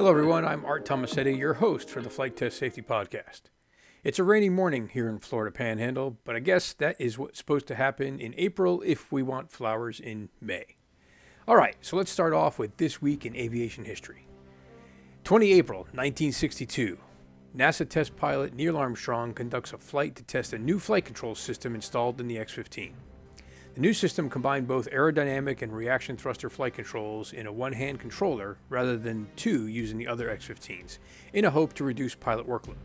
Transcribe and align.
Hello, 0.00 0.12
everyone. 0.12 0.46
I'm 0.46 0.64
Art 0.64 0.86
Tomasetti, 0.86 1.36
your 1.36 1.52
host 1.52 1.90
for 1.90 2.00
the 2.00 2.08
Flight 2.08 2.34
Test 2.34 2.56
Safety 2.56 2.80
Podcast. 2.80 3.42
It's 4.02 4.18
a 4.18 4.24
rainy 4.24 4.48
morning 4.48 4.88
here 4.88 5.10
in 5.10 5.18
Florida 5.18 5.54
Panhandle, 5.54 6.16
but 6.24 6.34
I 6.34 6.38
guess 6.38 6.72
that 6.72 6.98
is 6.98 7.18
what's 7.18 7.36
supposed 7.36 7.66
to 7.66 7.74
happen 7.74 8.18
in 8.18 8.34
April 8.38 8.82
if 8.86 9.12
we 9.12 9.22
want 9.22 9.50
flowers 9.50 10.00
in 10.00 10.30
May. 10.40 10.64
All 11.46 11.54
right, 11.54 11.76
so 11.82 11.98
let's 11.98 12.10
start 12.10 12.32
off 12.32 12.58
with 12.58 12.78
this 12.78 13.02
week 13.02 13.26
in 13.26 13.36
aviation 13.36 13.84
history. 13.84 14.26
20 15.24 15.52
April 15.52 15.80
1962, 15.80 16.96
NASA 17.54 17.86
test 17.86 18.16
pilot 18.16 18.54
Neil 18.54 18.78
Armstrong 18.78 19.34
conducts 19.34 19.74
a 19.74 19.76
flight 19.76 20.16
to 20.16 20.22
test 20.22 20.54
a 20.54 20.58
new 20.58 20.78
flight 20.78 21.04
control 21.04 21.34
system 21.34 21.74
installed 21.74 22.22
in 22.22 22.26
the 22.26 22.38
X 22.38 22.54
15. 22.54 22.94
The 23.74 23.80
new 23.80 23.92
system 23.94 24.28
combined 24.28 24.66
both 24.66 24.90
aerodynamic 24.90 25.62
and 25.62 25.72
reaction 25.72 26.16
thruster 26.16 26.50
flight 26.50 26.74
controls 26.74 27.32
in 27.32 27.46
a 27.46 27.52
one 27.52 27.72
hand 27.72 28.00
controller 28.00 28.56
rather 28.68 28.96
than 28.96 29.28
two 29.36 29.68
using 29.68 29.96
the 29.96 30.08
other 30.08 30.28
X 30.28 30.46
15s, 30.46 30.98
in 31.32 31.44
a 31.44 31.50
hope 31.50 31.72
to 31.74 31.84
reduce 31.84 32.16
pilot 32.16 32.48
workload. 32.48 32.76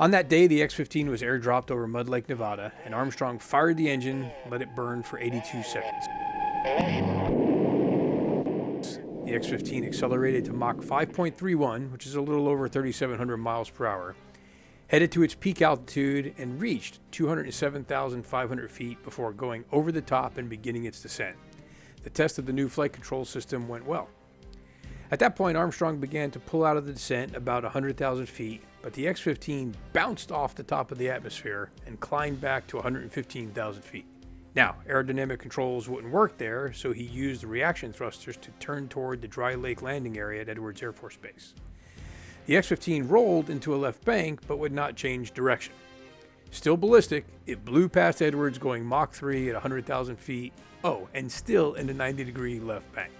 On 0.00 0.10
that 0.10 0.28
day, 0.28 0.48
the 0.48 0.60
X 0.62 0.74
15 0.74 1.08
was 1.08 1.22
airdropped 1.22 1.70
over 1.70 1.86
Mud 1.86 2.08
Lake, 2.08 2.28
Nevada, 2.28 2.72
and 2.84 2.92
Armstrong 2.92 3.38
fired 3.38 3.76
the 3.76 3.88
engine, 3.88 4.32
let 4.50 4.62
it 4.62 4.74
burn 4.74 5.04
for 5.04 5.20
82 5.20 5.62
seconds. 5.62 6.06
The 9.24 9.34
X 9.34 9.46
15 9.46 9.84
accelerated 9.84 10.44
to 10.46 10.52
Mach 10.52 10.78
5.31, 10.78 11.92
which 11.92 12.06
is 12.06 12.16
a 12.16 12.20
little 12.20 12.48
over 12.48 12.68
3,700 12.68 13.36
miles 13.36 13.70
per 13.70 13.86
hour, 13.86 14.16
headed 14.92 15.10
to 15.10 15.22
its 15.22 15.34
peak 15.34 15.62
altitude 15.62 16.34
and 16.36 16.60
reached 16.60 17.00
207,500 17.12 18.70
feet 18.70 19.02
before 19.02 19.32
going 19.32 19.64
over 19.72 19.90
the 19.90 20.02
top 20.02 20.36
and 20.36 20.50
beginning 20.50 20.84
its 20.84 21.00
descent. 21.00 21.34
The 22.02 22.10
test 22.10 22.38
of 22.38 22.44
the 22.44 22.52
new 22.52 22.68
flight 22.68 22.92
control 22.92 23.24
system 23.24 23.68
went 23.68 23.86
well. 23.86 24.10
At 25.10 25.18
that 25.20 25.34
point, 25.34 25.56
Armstrong 25.56 25.98
began 25.98 26.30
to 26.32 26.38
pull 26.38 26.62
out 26.62 26.76
of 26.76 26.84
the 26.84 26.92
descent 26.92 27.34
about 27.34 27.62
100,000 27.62 28.26
feet, 28.26 28.62
but 28.82 28.92
the 28.92 29.08
X 29.08 29.18
15 29.20 29.74
bounced 29.94 30.30
off 30.30 30.54
the 30.54 30.62
top 30.62 30.92
of 30.92 30.98
the 30.98 31.08
atmosphere 31.08 31.70
and 31.86 31.98
climbed 31.98 32.42
back 32.42 32.66
to 32.66 32.76
115,000 32.76 33.82
feet. 33.82 34.04
Now, 34.54 34.76
aerodynamic 34.86 35.38
controls 35.38 35.88
wouldn't 35.88 36.12
work 36.12 36.36
there, 36.36 36.70
so 36.74 36.92
he 36.92 37.04
used 37.04 37.42
the 37.42 37.46
reaction 37.46 37.94
thrusters 37.94 38.36
to 38.36 38.50
turn 38.60 38.88
toward 38.88 39.22
the 39.22 39.28
dry 39.28 39.54
lake 39.54 39.80
landing 39.80 40.18
area 40.18 40.42
at 40.42 40.50
Edwards 40.50 40.82
Air 40.82 40.92
Force 40.92 41.16
Base. 41.16 41.54
The 42.46 42.56
X 42.56 42.66
15 42.68 43.06
rolled 43.06 43.50
into 43.50 43.74
a 43.74 43.76
left 43.76 44.04
bank 44.04 44.40
but 44.46 44.58
would 44.58 44.72
not 44.72 44.96
change 44.96 45.32
direction. 45.32 45.74
Still 46.50 46.76
ballistic, 46.76 47.24
it 47.46 47.64
blew 47.64 47.88
past 47.88 48.20
Edwards 48.20 48.58
going 48.58 48.84
Mach 48.84 49.12
3 49.12 49.48
at 49.48 49.54
100,000 49.54 50.16
feet, 50.16 50.52
oh, 50.84 51.08
and 51.14 51.30
still 51.30 51.74
in 51.74 51.86
the 51.86 51.94
90 51.94 52.24
degree 52.24 52.60
left 52.60 52.92
bank. 52.94 53.12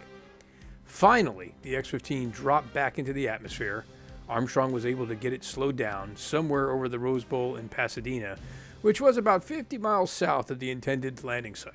Finally, 0.85 1.55
the 1.63 1.77
X 1.77 1.89
15 1.89 2.31
dropped 2.31 2.73
back 2.75 2.99
into 2.99 3.13
the 3.13 3.29
atmosphere. 3.29 3.85
Armstrong 4.29 4.73
was 4.73 4.85
able 4.85 5.07
to 5.07 5.15
get 5.15 5.33
it 5.33 5.45
slowed 5.45 5.77
down 5.77 6.17
somewhere 6.17 6.71
over 6.71 6.89
the 6.89 6.99
Rose 6.99 7.25
Bowl 7.25 7.57
in 7.57 7.69
Pasadena, 7.69 8.37
which 8.83 9.01
was 9.01 9.17
about 9.17 9.45
50 9.45 9.79
miles 9.79 10.11
south 10.11 10.51
of 10.51 10.59
the 10.59 10.71
intended 10.71 11.23
landing 11.23 11.55
site. 11.55 11.75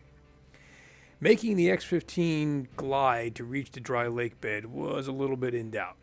Making 1.20 1.56
the 1.56 1.72
X 1.72 1.84
15 1.86 2.68
glide 2.76 3.34
to 3.36 3.44
reach 3.44 3.72
the 3.72 3.80
dry 3.80 4.08
lake 4.08 4.40
bed 4.40 4.68
was 4.68 5.08
a 5.08 5.12
little 5.12 5.38
bit 5.38 5.56
in 5.56 5.72
doubt. 5.72 5.96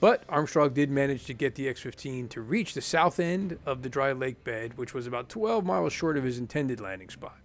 But 0.00 0.24
Armstrong 0.30 0.72
did 0.72 0.90
manage 0.90 1.26
to 1.26 1.34
get 1.34 1.54
the 1.54 1.68
X 1.68 1.80
15 1.80 2.28
to 2.30 2.40
reach 2.40 2.72
the 2.72 2.80
south 2.80 3.20
end 3.20 3.58
of 3.66 3.82
the 3.82 3.90
dry 3.90 4.12
lake 4.12 4.42
bed, 4.42 4.78
which 4.78 4.94
was 4.94 5.06
about 5.06 5.28
12 5.28 5.64
miles 5.64 5.92
short 5.92 6.16
of 6.16 6.24
his 6.24 6.38
intended 6.38 6.80
landing 6.80 7.10
spot. 7.10 7.36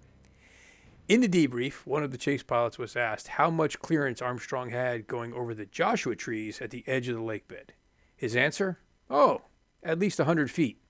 In 1.09 1.19
the 1.21 1.27
debrief, 1.27 1.85
one 1.85 2.01
of 2.01 2.11
the 2.11 2.17
chase 2.17 2.41
pilots 2.41 2.79
was 2.79 2.95
asked 2.95 3.27
how 3.27 3.49
much 3.49 3.79
clearance 3.79 4.21
Armstrong 4.21 4.69
had 4.69 5.05
going 5.05 5.33
over 5.33 5.53
the 5.53 5.65
Joshua 5.65 6.15
trees 6.15 6.61
at 6.61 6.71
the 6.71 6.85
edge 6.87 7.09
of 7.09 7.15
the 7.15 7.21
lake 7.21 7.47
bed. 7.47 7.73
His 8.15 8.35
answer? 8.35 8.79
Oh, 9.09 9.41
at 9.83 9.99
least 9.99 10.17
100 10.17 10.49
feet 10.49 10.81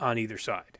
on 0.00 0.18
either 0.18 0.36
side. 0.36 0.78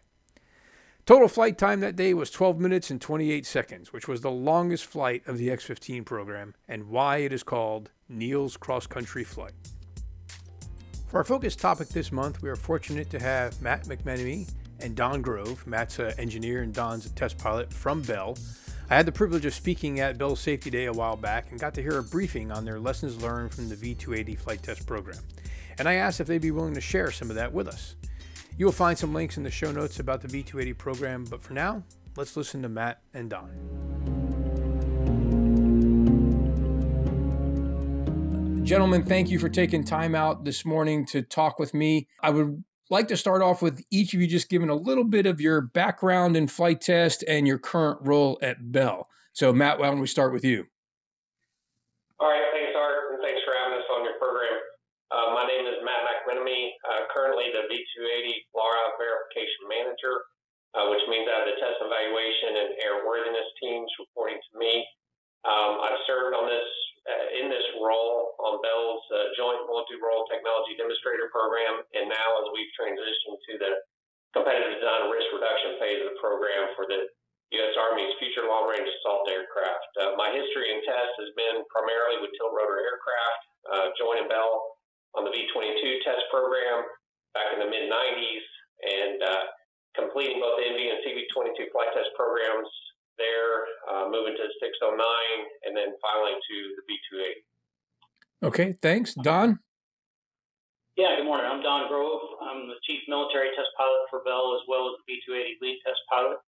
Total 1.07 1.29
flight 1.29 1.57
time 1.57 1.81
that 1.81 1.97
day 1.97 2.13
was 2.13 2.31
12 2.31 2.59
minutes 2.59 2.91
and 2.91 3.01
28 3.01 3.47
seconds, 3.47 3.93
which 3.93 4.07
was 4.07 4.21
the 4.21 4.31
longest 4.31 4.85
flight 4.85 5.27
of 5.27 5.39
the 5.39 5.51
X 5.51 5.65
15 5.65 6.05
program 6.05 6.55
and 6.67 6.91
why 6.91 7.19
it 7.19 7.33
is 7.33 7.43
called 7.43 7.91
Neil's 8.09 8.59
Cross 8.59 8.89
Country 8.89 9.25
Flight. 9.25 9.55
For 11.09 11.17
our 11.17 11.25
focus 11.25 11.57
topic 11.57 11.89
this 11.89 12.13
month, 12.13 12.43
we 12.43 12.51
are 12.51 12.57
fortunate 12.57 13.09
to 13.11 13.19
have 13.19 13.63
Matt 13.63 13.85
McMenemy 13.85 14.47
and 14.81 14.95
Don 14.95 15.23
Grove. 15.23 15.67
Matt's 15.67 15.99
an 15.99 16.13
engineer 16.19 16.61
and 16.61 16.75
Don's 16.75 17.07
a 17.07 17.11
test 17.11 17.39
pilot 17.39 17.73
from 17.73 18.03
Bell. 18.03 18.37
I 18.91 18.97
had 18.97 19.07
the 19.07 19.13
privilege 19.13 19.47
of 19.47 19.55
speaking 19.55 20.01
at 20.01 20.19
Bell 20.19 20.37
Safety 20.37 20.69
Day 20.69 20.85
a 20.85 20.93
while 20.93 21.17
back 21.17 21.51
and 21.51 21.59
got 21.59 21.73
to 21.75 21.83
hear 21.83 21.97
a 21.99 22.03
briefing 22.03 22.53
on 22.53 22.67
their 22.67 22.79
lessons 22.79 23.23
learned 23.23 23.55
from 23.55 23.71
the 23.71 23.75
V280 23.75 24.39
flight 24.39 24.63
test 24.63 24.87
program. 24.87 25.21
And 25.79 25.89
I 25.89 25.95
asked 25.95 26.21
if 26.21 26.27
they'd 26.27 26.43
be 26.43 26.51
willing 26.51 26.75
to 26.75 26.81
share 26.81 27.11
some 27.11 27.31
of 27.31 27.37
that 27.37 27.55
with 27.55 27.69
us. 27.69 27.97
You 28.59 28.67
will 28.67 28.73
find 28.73 28.99
some 28.99 29.15
links 29.15 29.39
in 29.39 29.45
the 29.45 29.51
show 29.51 29.73
notes 29.73 30.01
about 30.01 30.21
the 30.21 30.29
V280 30.29 30.77
program, 30.77 31.25
but 31.25 31.41
for 31.41 31.55
now, 31.55 31.83
let's 32.19 32.37
listen 32.37 32.61
to 32.61 32.69
Matt 32.69 33.01
and 33.15 33.31
Don. 33.31 33.98
Gentlemen, 38.69 39.01
thank 39.01 39.33
you 39.33 39.41
for 39.41 39.49
taking 39.49 39.81
time 39.81 40.13
out 40.13 40.45
this 40.45 40.69
morning 40.69 41.09
to 41.09 41.25
talk 41.25 41.57
with 41.57 41.73
me. 41.73 42.05
I 42.21 42.29
would 42.29 42.61
like 42.93 43.09
to 43.09 43.17
start 43.17 43.41
off 43.41 43.65
with 43.65 43.81
each 43.89 44.13
of 44.13 44.21
you 44.21 44.29
just 44.29 44.53
giving 44.53 44.69
a 44.69 44.77
little 44.77 45.09
bit 45.09 45.25
of 45.25 45.41
your 45.41 45.73
background 45.73 46.37
in 46.37 46.53
flight 46.53 46.85
test 46.85 47.25
and 47.25 47.49
your 47.49 47.57
current 47.57 47.97
role 48.05 48.37
at 48.45 48.61
Bell. 48.69 49.09
So, 49.33 49.57
Matt, 49.57 49.81
why 49.81 49.89
don't 49.89 50.05
we 50.05 50.07
start 50.07 50.37
with 50.37 50.45
you? 50.45 50.69
All 52.21 52.29
right, 52.29 52.45
thanks, 52.53 52.77
Art, 52.77 53.17
and 53.17 53.25
thanks 53.25 53.41
for 53.41 53.57
having 53.57 53.81
us 53.81 53.89
on 53.89 54.05
your 54.05 54.21
program. 54.21 54.61
Uh, 55.17 55.33
my 55.33 55.49
name 55.49 55.65
is 55.65 55.81
Matt 55.81 56.05
McMenemy, 56.05 56.77
uh, 56.93 57.09
currently 57.09 57.49
the 57.49 57.65
V280 57.73 58.53
FLRAA 58.53 58.85
Verification 59.01 59.65
Manager, 59.65 60.29
uh, 60.77 60.93
which 60.93 61.01
means 61.09 61.25
I 61.25 61.41
have 61.41 61.49
the 61.49 61.57
test 61.57 61.81
evaluation 61.81 62.69
and 62.69 62.77
airworthiness 62.85 63.49
teams 63.65 63.89
reporting 63.97 64.37
to 64.37 64.53
me. 64.61 64.85
Um, 65.49 65.81
I've 65.81 66.05
served 66.05 66.37
on 66.37 66.53
this 66.53 66.69
uh, 67.09 67.41
in 67.41 67.49
this 67.49 67.65
role 67.81 68.37
on 68.37 68.61
Bell's 68.61 69.05
uh, 69.09 69.33
Joint 69.41 69.65
Multi-Role 69.65 70.29
Technology 70.29 70.77
Demonstrator 70.77 71.33
Program, 71.33 71.81
and 71.97 72.13
now 72.13 72.29
as 72.45 72.53
we've 72.53 72.69
transitioned 72.77 73.41
to 73.49 73.53
the 73.57 73.73
competitive 74.37 74.77
design 74.77 75.09
risk 75.09 75.33
reduction 75.33 75.81
phase 75.81 76.05
of 76.05 76.13
the 76.13 76.19
program 76.21 76.77
for 76.77 76.85
the 76.85 77.09
U.S. 77.57 77.75
Army's 77.81 78.13
Future 78.21 78.45
Long 78.45 78.69
Range 78.69 78.85
Assault 78.85 79.25
Aircraft. 79.33 79.89
Uh, 79.97 80.13
my 80.21 80.29
history 80.29 80.69
in 80.69 80.85
test 80.85 81.17
has 81.17 81.33
been 81.33 81.65
primarily 81.73 82.21
with 82.21 82.29
tilt 82.37 82.53
rotor 82.53 82.77
aircraft, 82.77 83.43
uh, 83.73 83.87
joining 83.97 84.29
Bell 84.29 84.77
on 85.17 85.25
the 85.25 85.33
V-22 85.33 86.05
test 86.05 86.29
program 86.29 86.85
back 87.33 87.57
in 87.57 87.65
the 87.65 87.71
mid 87.73 87.89
90s, 87.89 88.45
and 88.85 89.19
uh, 89.25 89.45
completing 89.97 90.45
both 90.45 90.61
the 90.61 90.69
MV 90.69 90.81
and 90.93 91.01
CV-22 91.01 91.73
flight 91.73 91.89
test 91.97 92.13
programs 92.13 92.69
there, 93.19 93.55
uh, 93.91 94.07
moving 94.09 94.39
to 94.39 94.47
609, 94.63 94.97
and 95.67 95.77
then 95.77 95.93
finally 96.01 96.39
to 96.39 96.57
the 96.79 96.83
V280. 96.87 97.43
Okay, 98.49 98.69
thanks. 98.81 99.15
Don? 99.19 99.59
Yeah, 100.95 101.19
good 101.19 101.27
morning. 101.27 101.47
I'm 101.47 101.63
Don 101.63 101.87
Grove. 101.91 102.39
I'm 102.43 102.67
the 102.67 102.79
Chief 102.87 103.03
Military 103.07 103.51
Test 103.55 103.71
Pilot 103.79 104.07
for 104.11 104.23
Bell 104.23 104.55
as 104.59 104.63
well 104.67 104.91
as 104.91 104.99
the 105.03 105.07
V280 105.11 105.59
Lead 105.63 105.79
Test 105.87 106.03
Pilot. 106.11 106.39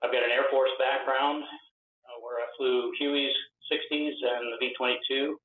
I've 0.00 0.12
got 0.12 0.24
an 0.24 0.32
Air 0.32 0.48
Force 0.48 0.72
background 0.80 1.44
uh, 1.44 2.16
where 2.24 2.40
I 2.40 2.48
flew 2.56 2.92
Hueys, 2.96 3.36
60s, 3.68 4.16
and 4.16 4.56
the 4.56 4.58
V-22 4.60 5.36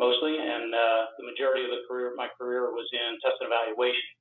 mostly, 0.00 0.40
and 0.40 0.72
uh, 0.72 1.12
the 1.20 1.28
majority 1.28 1.68
of 1.68 1.72
the 1.76 1.84
career, 1.84 2.16
my 2.16 2.32
career 2.40 2.72
was 2.72 2.88
in 2.88 3.20
test 3.20 3.36
and 3.44 3.52
evaluation 3.52 4.19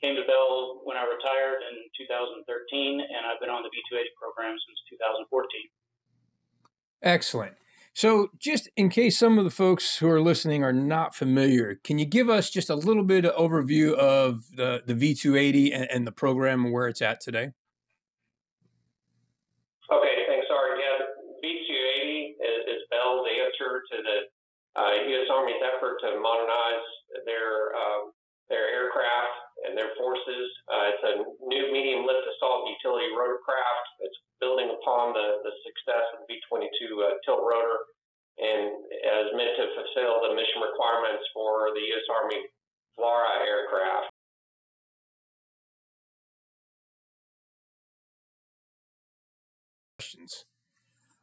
came 0.00 0.16
to 0.16 0.24
Bell 0.24 0.80
when 0.84 0.96
I 0.96 1.04
retired 1.04 1.60
in 1.68 1.76
2013, 1.96 3.00
and 3.00 3.22
I've 3.28 3.40
been 3.40 3.50
on 3.50 3.62
the 3.62 3.68
V280 3.68 4.16
program 4.16 4.56
since 4.56 4.78
2014. 4.96 5.48
Excellent. 7.02 7.54
So, 7.92 8.30
just 8.38 8.70
in 8.76 8.88
case 8.88 9.18
some 9.18 9.36
of 9.36 9.44
the 9.44 9.50
folks 9.50 9.98
who 9.98 10.08
are 10.08 10.20
listening 10.20 10.62
are 10.62 10.72
not 10.72 11.14
familiar, 11.14 11.74
can 11.82 11.98
you 11.98 12.06
give 12.06 12.30
us 12.30 12.48
just 12.48 12.70
a 12.70 12.76
little 12.76 13.02
bit 13.02 13.24
of 13.24 13.34
overview 13.34 13.94
of 13.94 14.44
the, 14.54 14.82
the 14.86 14.94
V280 14.94 15.74
and, 15.74 15.90
and 15.90 16.06
the 16.06 16.12
program 16.12 16.64
and 16.64 16.72
where 16.72 16.86
it's 16.86 17.02
at 17.02 17.20
today? 17.20 17.50
Okay, 19.90 20.16
thanks, 20.28 20.46
Art. 20.54 20.78
Yeah, 20.78 21.02
V280 21.42 22.38
is, 22.38 22.60
is 22.78 22.82
Bell's 22.90 23.26
answer 23.26 23.82
to 23.90 23.96
the 24.06 24.18
uh, 24.80 24.94
U.S. 25.10 25.28
Army's 25.34 25.60
effort 25.60 25.98
to 26.06 26.20
modernize 26.22 26.86
their 27.26 27.74
um, 27.74 28.12
their 28.48 28.70
aircraft 28.70 29.39
and 29.70 29.78
their 29.78 29.94
forces. 29.94 30.46
Uh, 30.66 30.90
it's 30.90 31.04
a 31.06 31.14
new 31.46 31.70
medium 31.70 32.02
lift 32.02 32.26
assault 32.26 32.66
utility 32.66 33.14
rotorcraft. 33.14 33.86
It's 34.02 34.18
building 34.42 34.74
upon 34.74 35.14
the, 35.14 35.46
the 35.46 35.54
success 35.62 36.10
of 36.18 36.26
the 36.26 36.34
V 36.34 36.42
22 36.50 36.66
uh, 36.98 37.14
tilt 37.22 37.46
rotor 37.46 37.86
and 38.42 38.82
is 38.90 39.30
meant 39.38 39.54
to 39.54 39.70
fulfill 39.78 40.26
the 40.26 40.34
mission 40.34 40.58
requirements 40.58 41.22
for 41.30 41.70
the 41.76 41.82
U.S. 41.94 42.06
Army 42.10 42.40
FLRAA 42.98 43.46
aircraft. 43.46 44.10
Questions. 49.98 50.49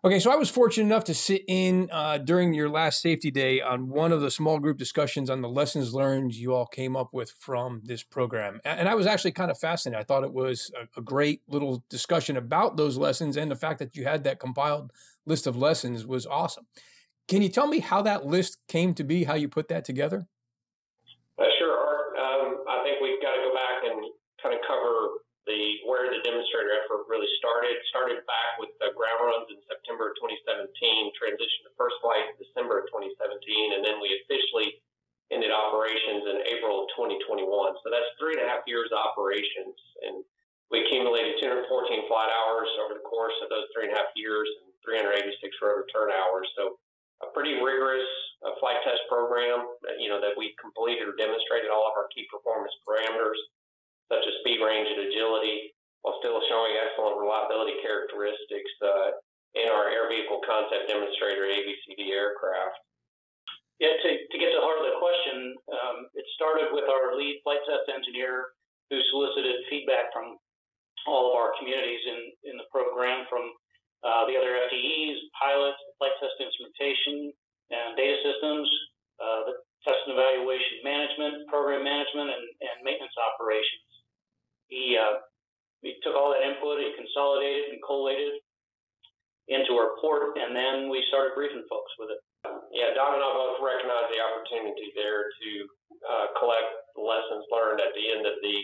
Okay, 0.07 0.21
so 0.21 0.31
I 0.31 0.38
was 0.38 0.50
fortunate 0.50 0.86
enough 0.86 1.04
to 1.04 1.13
sit 1.13 1.44
in 1.50 1.89
uh, 1.92 2.18
during 2.18 2.54
your 2.54 2.69
last 2.69 3.01
safety 3.01 3.30
day 3.30 3.59
on 3.59 3.89
one 3.89 4.13
of 4.13 4.21
the 4.21 4.31
small 4.31 4.57
group 4.57 4.77
discussions 4.77 5.30
on 5.30 5.42
the 5.42 5.50
lessons 5.50 5.94
learned 5.94 6.33
you 6.33 6.56
all 6.56 6.65
came 6.65 6.95
up 6.95 7.09
with 7.12 7.33
from 7.38 7.81
this 7.83 8.04
program. 8.04 8.62
And 8.63 8.88
I 8.88 8.95
was 8.95 9.06
actually 9.06 9.33
kind 9.33 9.51
of 9.51 9.59
fascinated. 9.59 10.00
I 10.00 10.06
thought 10.06 10.24
it 10.24 10.31
was 10.31 10.71
a, 10.81 11.00
a 11.00 11.04
great 11.04 11.42
little 11.50 11.83
discussion 11.89 12.38
about 12.38 12.77
those 12.77 12.98
lessons 12.98 13.36
and 13.36 13.51
the 13.51 13.57
fact 13.57 13.80
that 13.80 13.98
you 13.98 14.06
had 14.06 14.24
that 14.24 14.39
compiled 14.39 14.94
list 15.25 15.45
of 15.45 15.57
lessons 15.57 16.06
was 16.06 16.25
awesome. 16.25 16.68
Can 17.27 17.42
you 17.42 17.50
tell 17.50 17.68
me 17.68 17.80
how 17.80 18.01
that 18.04 18.25
list 18.25 18.59
came 18.69 18.94
to 18.94 19.04
be, 19.04 19.25
how 19.25 19.36
you 19.36 19.50
put 19.50 19.68
that 19.68 19.83
together? 19.83 20.25
Uh, 21.38 21.44
sure, 21.59 21.77
Art. 21.77 22.15
Um, 22.15 22.63
I 22.69 22.81
think 22.81 23.01
we've 23.01 23.21
got 23.21 23.36
to 23.36 23.42
go 23.42 23.54
back 23.54 23.92
and 23.92 24.06
kind 24.42 24.56
of 24.56 24.62
cover 24.65 25.19
the 25.47 25.81
where 25.88 26.11
the 26.11 26.19
demonstrator 26.21 26.75
effort 26.83 27.07
really 27.07 27.29
started. 27.39 27.73
Started 27.89 28.21
back 28.27 28.59
with 28.59 28.75
the 28.83 28.91
ground 28.94 29.19
runs 29.23 29.47
in 29.49 29.59
September 29.65 30.11
of 30.11 30.19
2017, 30.19 30.67
transitioned 31.15 31.63
to 31.65 31.71
first 31.79 31.95
flight 32.03 32.27
in 32.29 32.35
December 32.38 32.83
of 32.83 32.91
2017, 32.91 33.15
and 33.73 33.81
then 33.81 33.97
we 34.03 34.11
officially 34.21 34.83
ended 35.31 35.51
operations 35.51 36.23
in 36.27 36.38
April 36.51 36.83
of 36.83 36.85
2021. 36.95 37.47
So 37.83 37.88
that's 37.91 38.07
three 38.19 38.35
and 38.35 38.44
a 38.44 38.47
half 38.47 38.63
years 38.67 38.91
of 38.91 38.99
operations, 38.99 39.75
and 40.03 40.23
we 40.67 40.83
accumulated 40.83 41.39
214 41.39 41.67
flight 42.11 42.31
hours 42.31 42.67
over 42.83 42.99
the 42.99 43.05
course 43.07 43.35
of 43.44 43.47
those 43.47 43.67
three 43.71 43.88
and 43.88 43.95
a 43.95 43.97
half 43.99 44.11
years 44.19 44.47
and 44.63 44.71
386 44.83 45.31
rotor 45.63 45.88
turn 45.91 46.11
hours. 46.11 46.47
So 46.59 46.75
a 47.23 47.31
pretty 47.31 47.55
rigorous 47.59 48.07
uh, 48.44 48.55
flight 48.59 48.77
test 48.83 49.01
program, 49.09 49.67
you 49.97 50.11
know, 50.11 50.19
that 50.19 50.35
we 50.35 50.53
completed 50.59 51.07
or 51.07 51.15
demonstrated 51.15 51.71
all 51.71 51.88
of 51.88 51.95
our 51.95 52.11
key 52.13 52.27
performance 52.29 52.71
parameters 52.83 53.39
such 54.07 54.24
as 54.24 54.33
speed, 54.42 54.63
range, 54.63 54.88
and 54.88 55.07
agility, 55.07 55.75
while 56.01 56.19
still 56.24 56.39
showing 56.48 56.80
excellent 56.80 57.19
reliability 57.19 57.75
characteristics 57.83 58.71
uh, 58.80 59.19
in 59.56 59.68
our 59.68 59.92
air 59.92 60.07
vehicle 60.07 60.39
concept 60.44 60.88
demonstrator 60.88 61.48
AVCD 61.48 62.12
aircraft. 62.13 62.80
Yeah, 63.77 63.94
to, 63.94 64.09
to 64.09 64.38
get 64.42 64.50
to 64.54 64.57
the 64.57 64.65
heart 64.65 64.81
of 64.81 64.89
the 64.89 64.98
question, 64.98 65.54
um, 65.69 65.98
it 66.18 66.25
started 66.33 66.74
with 66.74 66.89
our 66.89 67.13
lead 67.13 67.44
flight 67.45 67.62
test 67.69 67.86
engineer 67.94 68.57
who 68.89 68.98
solicited 69.13 69.68
feedback 69.69 70.09
from 70.09 70.39
all 71.06 71.30
of 71.30 71.33
our 71.38 71.54
communities 71.62 72.01
in, 72.07 72.19
in 72.51 72.56
the 72.57 72.65
program 72.74 73.30
from 73.30 73.45
uh, 74.01 74.25
the 74.25 74.33
other 74.33 74.57
FTEs, 74.65 75.18
pilots, 75.38 75.77
flight 76.01 76.15
test 76.18 76.38
instrumentation, 76.42 77.30
and 77.69 77.94
data 78.00 78.18
systems, 78.24 78.65
uh, 79.21 79.45
the 79.45 79.56
test 79.86 80.01
and 80.09 80.18
evaluation 80.18 80.81
management, 80.81 81.45
program 81.51 81.83
management, 81.86 82.33
and, 82.33 82.45
and 82.63 82.77
maintenance 82.81 83.13
operations 83.18 83.86
he 84.67 84.99
uh, 84.99 85.23
he 85.81 85.95
took 86.03 86.15
all 86.15 86.33
that 86.33 86.43
input, 86.43 86.79
he 86.81 86.91
consolidated 86.97 87.75
and 87.75 87.79
collated 87.85 88.41
into 89.47 89.79
a 89.79 89.83
report, 89.95 90.35
and 90.35 90.51
then 90.51 90.91
we 90.91 91.03
started 91.07 91.31
briefing 91.35 91.63
folks 91.71 91.91
with 91.95 92.11
it. 92.11 92.21
Yeah, 92.71 92.91
Don 92.95 93.15
and 93.15 93.23
I 93.23 93.31
both 93.31 93.63
recognize 93.63 94.11
the 94.11 94.19
opportunity 94.19 94.91
there 94.95 95.31
to 95.31 95.49
uh, 96.03 96.25
collect 96.35 96.67
lessons 96.99 97.47
learned 97.47 97.79
at 97.79 97.95
the 97.95 98.05
end 98.11 98.27
of 98.27 98.35
the 98.43 98.55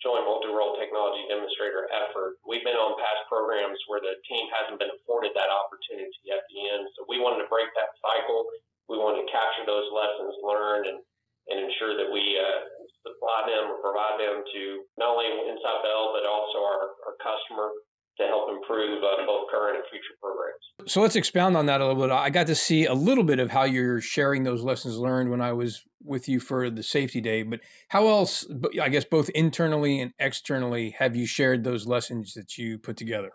Joint 0.00 0.24
Multi-Role 0.24 0.80
Technology 0.80 1.28
Demonstrator 1.28 1.84
effort. 1.92 2.40
We've 2.48 2.64
been 2.64 2.80
on 2.80 2.96
past 2.96 3.28
programs 3.28 3.76
where 3.84 4.00
the 4.00 4.16
team 4.24 4.48
hasn't 4.48 4.80
been 4.80 4.88
afforded 4.96 5.36
that 5.36 5.52
opportunity 5.52 6.24
at 6.32 6.40
the 6.48 6.56
end, 6.72 6.88
so 6.96 7.04
we 7.04 7.20
wanted 7.20 7.44
to 7.44 7.52
break 7.52 7.68
that 7.76 7.92
cycle. 8.00 8.48
We 8.88 8.96
wanted 8.96 9.28
to 9.28 9.32
capture 9.32 9.68
those 9.68 9.92
lessons 9.92 10.40
learned 10.40 10.88
and, 10.88 11.04
and 11.50 11.58
ensure 11.58 11.98
that 11.98 12.08
we 12.08 12.22
uh, 12.38 12.70
supply 13.02 13.50
them 13.50 13.74
or 13.74 13.82
provide 13.82 14.22
them 14.22 14.46
to 14.46 14.62
not 14.98 15.18
only 15.18 15.26
Inside 15.26 15.80
Bell, 15.82 16.14
but 16.14 16.22
also 16.24 16.62
our, 16.62 16.94
our 17.10 17.16
customer 17.18 17.74
to 18.20 18.26
help 18.26 18.50
improve 18.50 19.02
uh, 19.02 19.24
both 19.24 19.48
current 19.50 19.76
and 19.76 19.84
future 19.90 20.14
programs. 20.20 20.60
So 20.86 21.00
let's 21.00 21.16
expound 21.16 21.56
on 21.56 21.66
that 21.66 21.80
a 21.80 21.86
little 21.86 22.00
bit. 22.00 22.12
I 22.12 22.28
got 22.28 22.46
to 22.48 22.54
see 22.54 22.84
a 22.84 22.94
little 22.94 23.24
bit 23.24 23.38
of 23.38 23.50
how 23.50 23.64
you're 23.64 24.00
sharing 24.00 24.44
those 24.44 24.62
lessons 24.62 24.98
learned 24.98 25.30
when 25.30 25.40
I 25.40 25.52
was 25.52 25.82
with 26.04 26.28
you 26.28 26.40
for 26.40 26.68
the 26.70 26.82
safety 26.82 27.20
day, 27.20 27.42
but 27.42 27.60
how 27.88 28.08
else, 28.08 28.46
I 28.80 28.88
guess, 28.88 29.04
both 29.04 29.30
internally 29.30 30.00
and 30.00 30.12
externally, 30.18 30.94
have 30.98 31.16
you 31.16 31.26
shared 31.26 31.64
those 31.64 31.86
lessons 31.86 32.34
that 32.34 32.58
you 32.58 32.78
put 32.78 32.96
together? 32.96 33.32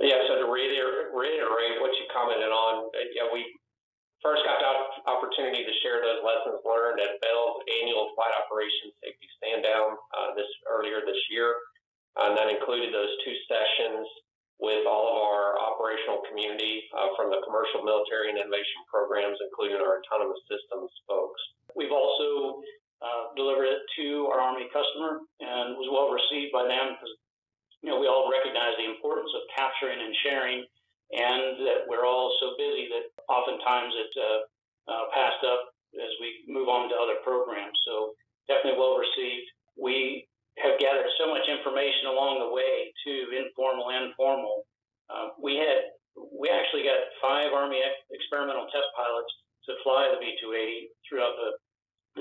Yeah, 0.00 0.20
so 0.28 0.40
to 0.40 0.46
reiterate, 0.50 1.12
reiterate 1.12 1.80
what 1.80 1.92
you 2.00 2.04
commented 2.12 2.48
on, 2.48 2.88
uh, 2.88 2.98
yeah, 3.12 3.28
we 3.32 3.44
first 4.24 4.40
got 4.48 4.56
the 4.56 4.72
opportunity 5.04 5.68
to 5.68 5.74
share 5.84 6.00
those 6.00 6.24
lessons 6.24 6.64
learned 6.64 6.96
at 7.04 7.20
Bell's 7.20 7.43
annual 7.82 8.12
flight 8.14 8.34
operations 8.38 8.94
safety 9.02 9.28
stand 9.40 9.64
down 9.64 9.98
uh, 10.14 10.34
this 10.36 10.48
earlier 10.70 11.02
this 11.02 11.18
year. 11.30 11.54
And 12.14 12.38
that 12.38 12.46
included 12.46 12.94
those 12.94 13.10
two 13.26 13.34
sessions 13.50 14.06
with 14.62 14.86
all 14.86 15.10
of 15.10 15.16
our 15.18 15.58
operational 15.58 16.22
community 16.30 16.86
uh, 16.94 17.10
from 17.18 17.34
the 17.34 17.42
commercial, 17.42 17.82
military, 17.82 18.30
and 18.30 18.38
innovation 18.38 18.86
programs, 18.86 19.34
including 19.42 19.82
our 19.82 19.98
autonomous 19.98 20.38
systems 20.46 20.90
folks. 21.10 21.42
We've 21.74 21.90
also 21.90 22.62
uh, 23.02 23.34
delivered 23.34 23.66
it 23.66 23.82
to 23.98 24.30
our 24.30 24.38
Army 24.38 24.70
customer 24.70 25.26
and 25.42 25.74
was 25.74 25.90
well 25.90 26.14
received 26.14 26.54
by 26.54 26.70
them 26.70 26.94
because 26.94 27.12
you 27.82 27.90
know 27.90 27.98
we 27.98 28.06
all 28.06 28.30
recognize 28.30 28.78
the 28.78 28.86
importance 28.86 29.28
of 29.34 29.42
capturing 29.52 29.98
and 29.98 30.14
sharing 30.22 30.62
and 31.12 31.60
that 31.66 31.84
we're 31.84 32.06
all 32.06 32.32
so 32.40 32.56
busy 32.56 32.88
that 32.88 33.10
oftentimes 33.28 33.92
it's 33.92 34.16
uh, 34.16 34.40
uh, 34.88 35.04
passed 35.12 35.42
up 35.44 35.73
as 35.98 36.12
we 36.20 36.44
move 36.48 36.68
on 36.68 36.88
to 36.90 36.96
other 36.96 37.22
programs. 37.22 37.76
So 37.86 38.14
definitely 38.48 38.78
well 38.78 38.98
received. 38.98 39.48
We 39.78 40.26
have 40.58 40.78
gathered 40.78 41.10
so 41.18 41.26
much 41.26 41.46
information 41.50 42.10
along 42.10 42.38
the 42.38 42.50
way, 42.54 42.94
too, 43.02 43.30
informal 43.34 43.90
and 43.90 44.14
formal. 44.14 44.66
Uh, 45.10 45.34
we 45.38 45.58
had 45.58 45.90
we 46.14 46.46
actually 46.46 46.86
got 46.86 47.10
five 47.18 47.50
Army 47.50 47.82
experimental 48.14 48.70
test 48.70 48.86
pilots 48.94 49.32
to 49.66 49.74
fly 49.82 50.06
the 50.14 50.22
V-280 50.22 50.94
throughout 51.02 51.34
the, 51.34 51.58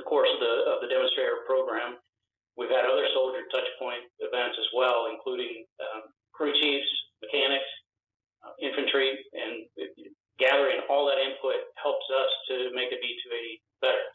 the 0.01 0.05
course 0.09 0.29
of 0.33 0.41
the 0.41 0.53
of 0.73 0.81
the 0.81 0.89
demonstrator 0.89 1.45
program. 1.45 2.01
We've 2.57 2.73
had 2.73 2.89
other 2.89 3.05
soldier 3.13 3.45
touchpoint 3.53 4.05
events 4.21 4.57
as 4.57 4.69
well, 4.73 5.13
including 5.13 5.65
um, 5.81 6.09
crew 6.33 6.53
chiefs, 6.57 6.89
mechanics, 7.21 7.69
uh, 8.41 8.53
infantry, 8.61 9.13
and 9.33 9.65
gathering 10.41 10.81
all 10.89 11.05
that 11.09 11.21
input 11.21 11.69
helps 11.77 12.05
us 12.09 12.31
to 12.49 12.55
make 12.73 12.89
a 12.93 12.97
V-280 12.97 13.61
better. 13.81 14.05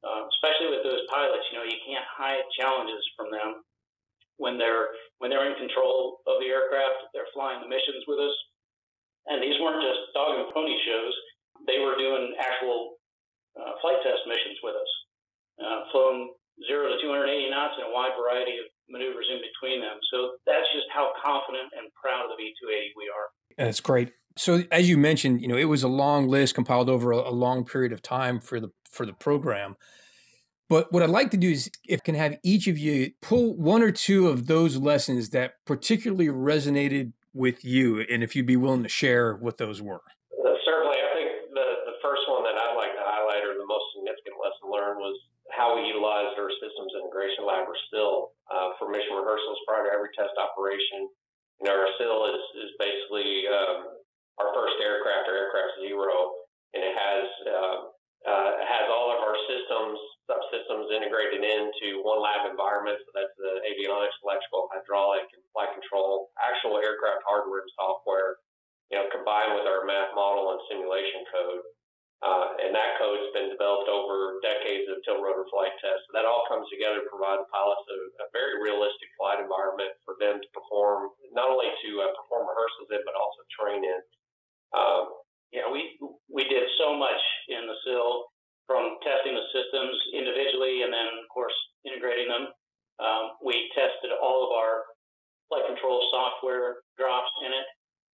Uh, 0.00 0.24
especially 0.32 0.72
with 0.72 0.80
those 0.80 1.04
pilots, 1.12 1.44
you 1.52 1.60
know, 1.60 1.66
you 1.66 1.76
can't 1.84 2.06
hide 2.08 2.40
challenges 2.56 3.04
from 3.20 3.28
them 3.28 3.60
when 4.40 4.56
they're 4.56 4.96
when 5.20 5.28
they're 5.28 5.44
in 5.44 5.60
control 5.60 6.24
of 6.24 6.40
the 6.40 6.48
aircraft. 6.48 7.12
They're 7.12 7.28
flying 7.36 7.60
the 7.60 7.68
missions 7.68 8.08
with 8.08 8.16
us, 8.16 8.32
and 9.28 9.44
these 9.44 9.60
weren't 9.60 9.84
just 9.84 10.08
dog 10.16 10.40
and 10.40 10.48
pony 10.56 10.72
shows. 10.88 11.12
They 11.68 11.84
were 11.84 12.00
doing 12.00 12.32
actual 12.40 12.96
uh, 13.60 13.76
flight 13.84 14.00
test 14.00 14.24
missions 14.24 14.56
with 14.64 14.72
us, 14.80 14.92
uh, 15.60 15.78
flown 15.92 16.32
zero 16.64 16.88
to 16.88 16.96
280 16.96 17.52
knots 17.52 17.76
in 17.76 17.84
a 17.84 17.92
wide 17.92 18.16
variety 18.16 18.56
of 18.56 18.72
maneuvers 18.88 19.28
in 19.28 19.44
between 19.70 19.82
them. 19.82 19.98
So 20.12 20.32
that's 20.46 20.66
just 20.74 20.86
how 20.92 21.12
confident 21.22 21.72
and 21.78 21.92
proud 21.94 22.24
of 22.24 22.30
the 22.30 22.36
V-280 22.36 22.96
we 22.96 23.10
are. 23.14 23.66
That's 23.66 23.80
great. 23.80 24.12
So 24.36 24.62
as 24.70 24.88
you 24.88 24.96
mentioned, 24.96 25.42
you 25.42 25.48
know, 25.48 25.56
it 25.56 25.64
was 25.64 25.82
a 25.82 25.88
long 25.88 26.28
list 26.28 26.54
compiled 26.54 26.88
over 26.88 27.12
a, 27.12 27.16
a 27.16 27.34
long 27.34 27.64
period 27.64 27.92
of 27.92 28.02
time 28.02 28.40
for 28.40 28.60
the 28.60 28.70
for 28.90 29.06
the 29.06 29.12
program. 29.12 29.76
But 30.68 30.92
what 30.92 31.02
I'd 31.02 31.10
like 31.10 31.30
to 31.32 31.36
do 31.36 31.50
is 31.50 31.70
if 31.86 32.02
can 32.02 32.14
have 32.14 32.38
each 32.42 32.66
of 32.68 32.78
you 32.78 33.10
pull 33.20 33.56
one 33.56 33.82
or 33.82 33.90
two 33.90 34.28
of 34.28 34.46
those 34.46 34.76
lessons 34.76 35.30
that 35.30 35.54
particularly 35.66 36.26
resonated 36.26 37.12
with 37.34 37.64
you 37.64 38.00
and 38.10 38.22
if 38.22 38.34
you'd 38.34 38.46
be 38.46 38.56
willing 38.56 38.82
to 38.82 38.88
share 38.88 39.34
what 39.34 39.58
those 39.58 39.82
were. 39.82 40.02
Uh, 40.34 40.54
certainly, 40.66 40.98
I 40.98 41.10
think 41.14 41.28
the, 41.54 41.66
the 41.90 41.96
first 42.02 42.22
one 42.30 42.42
that 42.42 42.54
I'd 42.54 42.78
like 42.78 42.94
to 42.94 43.02
highlight 43.02 43.42
or 43.46 43.54
the 43.58 43.66
most 43.66 43.86
significant 43.94 44.38
lesson 44.38 44.70
learned 44.70 44.98
was 44.98 45.18
how 45.60 45.76
we 45.76 45.84
utilized 45.84 46.40
our 46.40 46.48
systems 46.56 46.96
integration 46.96 47.44
lab 47.44 47.68
or 47.68 47.76
SIL 47.92 48.32
uh, 48.48 48.72
for 48.80 48.88
mission 48.88 49.12
rehearsals 49.12 49.60
prior 49.68 49.84
to 49.84 49.92
every 49.92 50.08
test 50.16 50.32
operation. 50.40 51.04
You 51.60 51.68
know, 51.68 51.76
our 51.76 51.92
SIL 52.00 52.32
is, 52.32 52.44
is 52.64 52.72
basically 52.80 53.44
um, 53.44 54.00
our 54.40 54.56
first 54.56 54.80
aircraft 54.80 55.28
or 55.28 55.36
aircraft 55.36 55.84
zero, 55.84 56.48
and 56.72 56.80
it 56.80 56.96
has 56.96 57.24
uh, 57.44 57.78
uh, 58.24 58.52
has 58.64 58.88
all 58.88 59.12
of 59.12 59.20
our 59.20 59.36
systems 59.44 60.00
subsystems 60.24 60.88
integrated 60.96 61.44
into 61.44 62.00
one 62.06 62.24
lab 62.24 62.48
environment. 62.48 62.96
So 63.04 63.10
that's 63.12 63.34
the 63.36 63.60
avionics, 63.66 64.16
electrical, 64.24 64.72
hydraulic, 64.72 65.28
and 65.36 65.42
flight 65.52 65.74
control, 65.76 66.32
actual 66.40 66.80
aircraft 66.80 67.20
hardware 67.28 67.68
and 67.68 67.72
software. 67.76 68.40
You 68.88 68.96
know, 68.96 69.06
combined 69.12 69.60
with 69.60 69.68
our 69.68 69.84
math 69.84 70.16
model 70.16 70.56
and 70.56 70.60
simulation 70.72 71.28
code. 71.28 71.62
Uh, 72.20 72.52
and 72.60 72.76
that 72.76 73.00
code's 73.00 73.32
been 73.32 73.48
developed 73.48 73.88
over 73.88 74.36
decades 74.44 74.84
of 74.92 75.00
tilt-rotor 75.08 75.48
flight 75.48 75.72
tests. 75.80 76.04
So 76.04 76.12
that 76.12 76.28
all 76.28 76.44
comes 76.52 76.68
together 76.68 77.00
to 77.00 77.08
provide 77.08 77.40
the 77.40 77.48
pilots 77.48 77.80
a, 77.88 77.98
a, 78.20 78.26
very 78.36 78.60
realistic 78.60 79.08
flight 79.16 79.40
environment 79.40 79.96
for 80.04 80.20
them 80.20 80.36
to 80.36 80.48
perform, 80.52 81.16
not 81.32 81.48
only 81.48 81.72
to 81.72 81.90
uh, 82.04 82.12
perform 82.12 82.44
rehearsals 82.44 82.92
in, 82.92 83.00
but 83.08 83.16
also 83.16 83.40
train 83.56 83.80
in. 83.88 84.00
Um, 84.76 85.04
know, 85.60 85.70
we 85.70 85.96
we 86.32 86.44
did 86.48 86.64
so 86.80 86.96
much 86.96 87.20
in 87.48 87.68
the 87.68 87.76
SIL 87.84 88.32
from 88.66 88.96
testing 89.04 89.34
the 89.36 89.46
systems 89.52 89.96
individually 90.14 90.82
and 90.82 90.92
then, 90.92 91.08
of 91.20 91.26
course, 91.28 91.54
integrating 91.84 92.28
them. 92.28 92.48
Um, 93.00 93.24
we 93.44 93.68
tested 93.74 94.12
all 94.16 94.48
of 94.48 94.52
our 94.56 94.84
flight 95.48 95.66
control 95.66 96.04
software 96.12 96.84
drops 96.96 97.32
in 97.44 97.50
it 97.52 97.68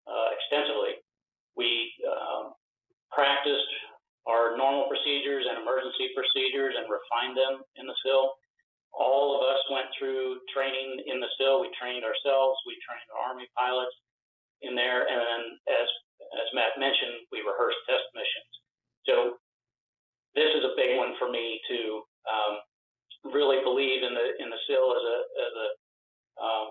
uh, 0.08 0.28
extensively. 0.32 1.02
We 1.56 1.92
um, 2.06 2.56
practiced 3.12 3.65
procedures 4.88 5.46
and 5.48 5.60
emergency 5.60 6.10
procedures 6.16 6.74
and 6.78 6.86
refined 6.90 7.36
them 7.36 7.62
in 7.76 7.86
the 7.86 7.96
SIL. 8.02 8.34
All 8.96 9.36
of 9.36 9.44
us 9.44 9.60
went 9.68 9.92
through 9.98 10.40
training 10.50 11.04
in 11.04 11.20
the 11.20 11.30
SIL. 11.36 11.60
We 11.60 11.68
trained 11.76 12.02
ourselves. 12.02 12.56
We 12.64 12.80
trained 12.80 13.10
Army 13.12 13.44
pilots 13.52 13.92
in 14.64 14.74
there, 14.74 15.04
and 15.04 15.20
then 15.20 15.42
as 15.68 15.88
as 16.40 16.48
Matt 16.56 16.80
mentioned, 16.80 17.28
we 17.28 17.44
rehearsed 17.44 17.76
test 17.84 18.08
missions. 18.16 18.52
So 19.04 19.14
this 20.32 20.48
is 20.56 20.64
a 20.64 20.76
big 20.76 20.96
one 20.96 21.12
for 21.20 21.28
me 21.28 21.60
to 21.68 21.78
um, 22.24 22.54
really 23.36 23.60
believe 23.60 24.00
in 24.00 24.16
the 24.16 24.26
in 24.40 24.48
the 24.48 24.60
SIL 24.64 24.88
as 24.96 25.04
a 25.04 25.18
as 25.44 25.54
a, 25.56 25.68
um, 26.40 26.66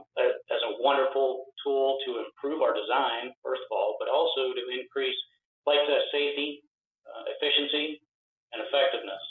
as 0.49 0.61
a 0.65 0.75
wonderful 0.81 1.45
tool 1.61 1.97
to 2.05 2.25
improve 2.25 2.61
our 2.61 2.73
design, 2.73 3.33
first 3.45 3.61
of 3.69 3.71
all, 3.73 3.97
but 4.01 4.09
also 4.09 4.53
to 4.53 4.63
increase 4.73 5.17
flight 5.65 5.81
test 5.89 6.09
safety, 6.13 6.64
uh, 7.05 7.23
efficiency, 7.37 8.01
and 8.53 8.63
effectiveness. 8.65 9.23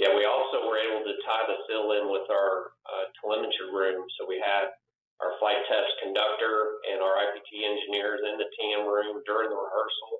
Yeah, 0.00 0.16
we 0.16 0.24
also 0.24 0.64
were 0.66 0.80
able 0.80 1.04
to 1.04 1.14
tie 1.28 1.44
the 1.44 1.58
SIL 1.68 1.92
in 2.00 2.08
with 2.08 2.24
our 2.32 2.72
uh, 2.88 3.04
telemetry 3.20 3.68
room. 3.68 4.08
So 4.16 4.24
we 4.24 4.40
had 4.40 4.72
our 5.20 5.36
flight 5.38 5.60
test 5.68 5.90
conductor 6.00 6.82
and 6.90 7.04
our 7.04 7.14
IPT 7.28 7.62
engineers 7.62 8.24
in 8.24 8.40
the 8.40 8.48
TM 8.56 8.88
room 8.88 9.20
during 9.28 9.52
the 9.52 9.58
rehearsal. 9.58 10.10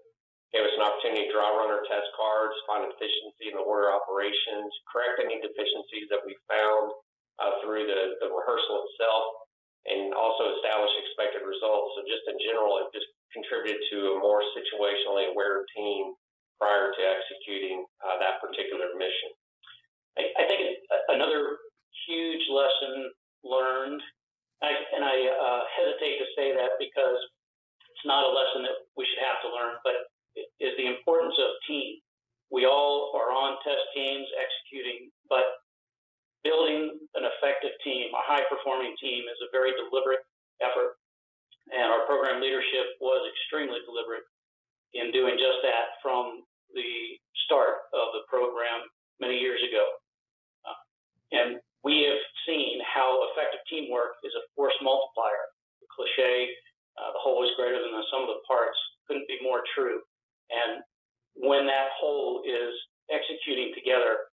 Gave 0.53 0.69
us 0.69 0.77
an 0.77 0.85
opportunity 0.85 1.27
to 1.27 1.33
draw 1.33 1.57
runner 1.57 1.81
test 1.89 2.07
cards, 2.13 2.53
find 2.69 2.85
efficiency 2.85 3.49
in 3.49 3.57
the 3.57 3.65
order 3.65 3.89
operations, 3.89 4.69
correct 4.93 5.17
any 5.25 5.41
deficiencies 5.41 6.13
that 6.13 6.21
we 6.29 6.37
found 6.45 6.93
uh, 7.41 7.57
through 7.65 7.89
the, 7.89 8.21
the 8.21 8.29
rehearsal 8.29 8.85
itself, 8.85 9.25
and 9.89 10.13
also 10.13 10.53
establish 10.61 10.93
expected 11.01 11.43
results. 11.49 11.97
So 11.97 12.05
just 12.05 12.29
in 12.29 12.37
general, 12.45 12.85
it 12.85 12.93
just 12.93 13.09
contributed 13.33 13.81
to 13.97 13.99
a 14.15 14.21
more 14.21 14.45
situationally 14.53 15.33
aware 15.33 15.65
team 15.73 16.13
prior 16.61 16.93
to 16.93 17.01
executing 17.03 17.85
uh, 18.05 18.17
that 18.21 18.41
particular 18.41 18.93
mission. 18.97 19.31
I, 20.19 20.23
I 20.41 20.45
think 20.49 20.61
another 21.09 21.59
huge 22.07 22.45
lesson 22.51 23.13
learned, 23.45 24.01
I, 24.63 24.71
and 24.95 25.03
I 25.05 25.17
uh, 25.31 25.63
hesitate 25.73 26.21
to 26.23 26.27
say 26.37 26.55
that 26.55 26.79
because 26.79 27.19
it's 27.91 28.07
not 28.07 28.27
a 28.27 28.33
lesson 28.33 28.63
that 28.67 28.87
we 28.97 29.07
should 29.07 29.23
have 29.23 29.43
to 29.47 29.49
learn, 29.51 29.79
but 29.83 30.11
is 30.35 30.75
the 30.79 30.89
importance 30.89 31.37
of 31.39 31.51
team. 31.69 32.01
We 32.51 32.65
all 32.69 33.13
are 33.17 33.33
on 33.33 33.57
test 33.65 33.85
teams 33.97 34.29
executing, 34.37 35.09
but 35.29 35.45
building 36.45 36.99
an 37.17 37.25
effective 37.25 37.73
team, 37.85 38.13
a 38.13 38.23
high 38.27 38.45
performing 38.51 38.93
team, 39.01 39.25
is 39.25 39.41
a 39.41 39.53
very 39.53 39.73
deliberate 39.79 40.25
effort. 40.61 40.99
And 41.73 41.89
our 41.89 42.05
program 42.05 42.43
leadership 42.43 42.99
was 43.01 43.23
extremely 43.31 43.81
deliberate 43.87 44.27
in 44.95 45.13
doing 45.13 45.37
just 45.37 45.61
that 45.63 45.99
from 46.03 46.45
the 46.75 47.17
start 47.45 47.89
of 47.93 48.13
the 48.17 48.25
program 48.29 48.85
many 49.21 49.39
years 49.39 49.61
ago. 49.65 49.85
Uh, 50.65 50.81
and 51.33 51.49
we 51.85 52.05
have 52.09 52.21
seen 52.47 52.81
how 52.87 53.29
effective 53.33 53.61
teamwork 53.69 54.17
is 54.25 54.33
a 54.37 54.45
force 54.55 54.77
multiplier. 54.81 55.51
The 55.81 55.89
cliche, 55.91 56.53
uh, 56.97 57.13
the 57.13 57.23
whole 57.23 57.43
is 57.45 57.53
greater 57.57 57.81
than 57.81 57.93
the 57.93 58.07
sum 58.13 58.25
of 58.25 58.33
the 58.33 58.43
parts, 58.47 58.79
couldn't 59.09 59.29
be 59.29 59.41
more 59.43 59.65
true. 59.75 60.01
And 60.53 60.85
when 61.37 61.67
that 61.67 61.93
whole 61.99 62.45
is 62.45 62.73
executing 63.11 63.73
together 63.75 64.33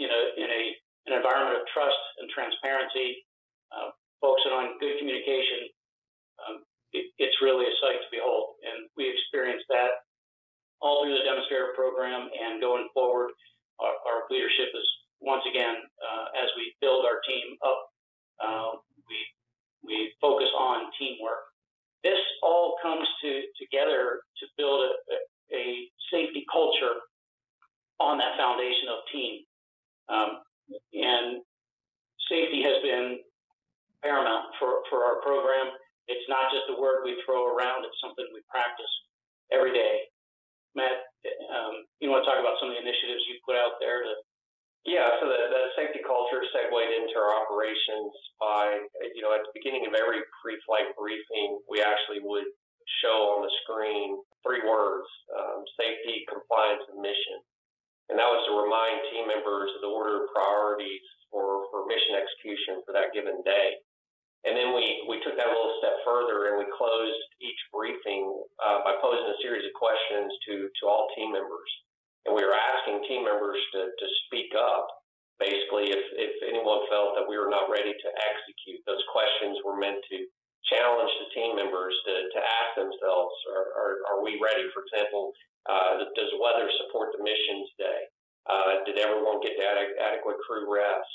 you 0.00 0.08
know, 0.08 0.22
in 0.40 0.48
a 0.48 0.62
an 1.08 1.12
environment 1.16 1.60
of 1.60 1.64
trust 1.72 2.00
and 2.20 2.28
transparency, 2.32 3.24
uh, 3.72 3.92
focusing 4.20 4.52
on 4.52 4.80
good 4.80 4.96
communication, 5.00 5.68
um, 6.40 6.56
it, 6.92 7.08
it's 7.20 7.36
really 7.40 7.64
a 7.68 7.74
sight 7.80 8.00
to 8.00 8.08
behold. 8.12 8.60
And 8.64 8.88
we 8.96 9.09
all 10.80 11.04
through 11.04 11.16
the 11.16 11.24
demonstrator 11.24 11.72
program 11.76 12.28
and 12.32 12.60
going 12.60 12.88
forward, 12.92 13.30
our, 13.80 13.94
our 14.08 14.20
leadership 14.30 14.72
is 14.74 14.86
once 15.20 15.44
again, 15.48 15.76
uh, 16.00 16.24
as 16.40 16.48
we 16.56 16.72
build 16.80 17.04
our 17.04 17.20
team 17.28 17.56
up, 17.60 17.80
uh, 18.40 18.70
we 19.08 19.18
we 19.84 20.12
focus 20.20 20.48
on 20.56 20.90
teamwork. 20.98 21.44
This 22.02 22.20
all 22.42 22.76
comes 22.82 23.06
to 23.22 23.42
together 23.60 24.24
to 24.40 24.44
build 24.56 24.80
a, 24.80 25.16
a 25.54 25.64
safety 26.10 26.44
culture 26.50 27.04
on 28.00 28.16
that 28.18 28.36
foundation 28.36 28.88
of 28.88 29.04
team. 29.12 29.44
Um, 30.08 30.30
and 30.94 31.42
safety 32.28 32.62
has 32.62 32.80
been 32.82 33.20
paramount 34.02 34.56
for, 34.58 34.80
for 34.88 35.04
our 35.04 35.20
program. 35.20 35.76
It's 36.08 36.24
not 36.28 36.50
just 36.50 36.72
a 36.72 36.80
word 36.80 37.04
we 37.04 37.20
throw 37.26 37.46
around, 37.46 37.84
it's 37.84 38.00
something 38.00 38.24
we 38.32 38.40
practice 38.48 38.90
every 39.52 39.72
day. 39.72 40.08
Matt, 40.74 41.10
um, 41.50 41.84
you 41.98 42.08
want 42.08 42.22
to 42.22 42.28
talk 42.28 42.38
about 42.38 42.56
some 42.62 42.70
of 42.70 42.78
the 42.78 42.82
initiatives 42.82 43.26
you 43.26 43.42
put 43.42 43.58
out 43.58 43.78
there 43.82 44.06
to 44.06 44.12
yeah, 44.88 45.12
so 45.20 45.28
the, 45.28 45.40
the 45.52 45.62
safety 45.76 46.00
culture 46.00 46.40
segued 46.56 46.72
into 46.72 47.16
our 47.20 47.36
operations 47.44 48.16
by, 48.40 48.80
you 49.12 49.20
know, 49.20 49.36
at 49.36 49.44
the 49.44 49.52
beginning 49.52 49.84
of 49.84 49.92
every 49.92 50.24
pre-flight 50.40 50.96
briefing, 50.96 51.60
we 51.68 51.84
actually 51.84 52.24
would 52.24 52.48
show 53.04 53.36
on 53.36 53.44
the 53.44 53.52
screen 53.60 54.16
three 54.40 54.64
words, 54.64 55.04
um, 55.36 55.68
safety, 55.76 56.24
compliance, 56.32 56.80
and 56.88 57.04
mission. 57.04 57.44
And 58.08 58.16
that 58.16 58.26
was 58.26 58.40
to 58.48 58.56
remind 58.56 59.04
team 59.12 59.28
members 59.28 59.68
of 59.76 59.84
the 59.84 59.92
order 59.92 60.24
of 60.24 60.32
priorities 60.32 61.04
for, 61.28 61.68
for 61.68 61.84
mission 61.84 62.16
execution 62.16 62.80
for 62.88 62.96
that 62.96 63.12
given 63.12 63.44
day. 63.44 63.84
And 64.48 64.56
then 64.56 64.72
we, 64.72 65.04
we 65.04 65.20
took 65.20 65.36
that 65.36 65.52
a 65.52 65.52
little 65.52 65.76
step 65.84 66.00
further 66.00 66.48
and 66.48 66.56
we 66.56 66.64
closed 66.72 67.20
each 67.44 67.60
briefing 67.68 68.24
uh, 68.64 68.80
by 68.88 68.96
posing 68.96 69.28
a 69.28 69.36
series 69.44 69.68
of 69.68 69.74
questions 69.76 70.32
to, 70.48 70.54
to 70.80 70.82
all 70.88 71.12
team 71.12 71.28
members. 71.36 71.70
And 72.24 72.32
we 72.32 72.44
were 72.44 72.56
asking 72.56 73.04
team 73.04 73.28
members 73.28 73.60
to, 73.76 73.92
to 73.92 74.06
speak 74.28 74.52
up, 74.56 74.88
basically, 75.36 75.92
if, 75.92 76.04
if 76.16 76.32
anyone 76.44 76.88
felt 76.88 77.16
that 77.20 77.28
we 77.28 77.36
were 77.36 77.52
not 77.52 77.68
ready 77.68 77.92
to 77.92 78.08
execute. 78.16 78.80
Those 78.88 79.04
questions 79.12 79.60
were 79.60 79.76
meant 79.76 80.00
to 80.08 80.18
challenge 80.72 81.12
the 81.20 81.28
team 81.36 81.56
members 81.56 81.92
to, 82.08 82.14
to 82.32 82.40
ask 82.40 82.70
themselves, 82.80 83.32
are, 83.52 83.68
are, 83.76 83.94
are 84.08 84.20
we 84.24 84.40
ready? 84.40 84.64
For 84.72 84.84
example, 84.88 85.32
uh, 85.68 86.04
does 86.16 86.32
weather 86.40 86.68
support 86.80 87.12
the 87.12 87.20
mission 87.20 87.64
today? 87.76 88.00
Uh, 88.48 88.72
did 88.88 88.96
everyone 88.96 89.40
get 89.44 89.56
ad- 89.60 90.00
adequate 90.00 90.40
crew 90.44 90.64
rest? 90.64 91.12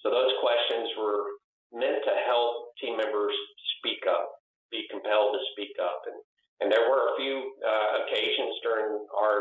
So 0.00 0.08
those 0.08 0.32
questions 0.40 0.88
were 0.96 1.36
meant 1.72 2.04
to 2.04 2.14
help 2.28 2.76
team 2.78 2.96
members 3.00 3.34
speak 3.80 4.04
up, 4.08 4.28
be 4.70 4.84
compelled 4.92 5.34
to 5.34 5.42
speak 5.56 5.74
up. 5.80 6.04
And, 6.06 6.18
and 6.60 6.68
there 6.68 6.86
were 6.86 7.12
a 7.12 7.18
few 7.18 7.36
uh, 7.64 7.90
occasions 8.06 8.54
during 8.62 8.88
our 9.16 9.36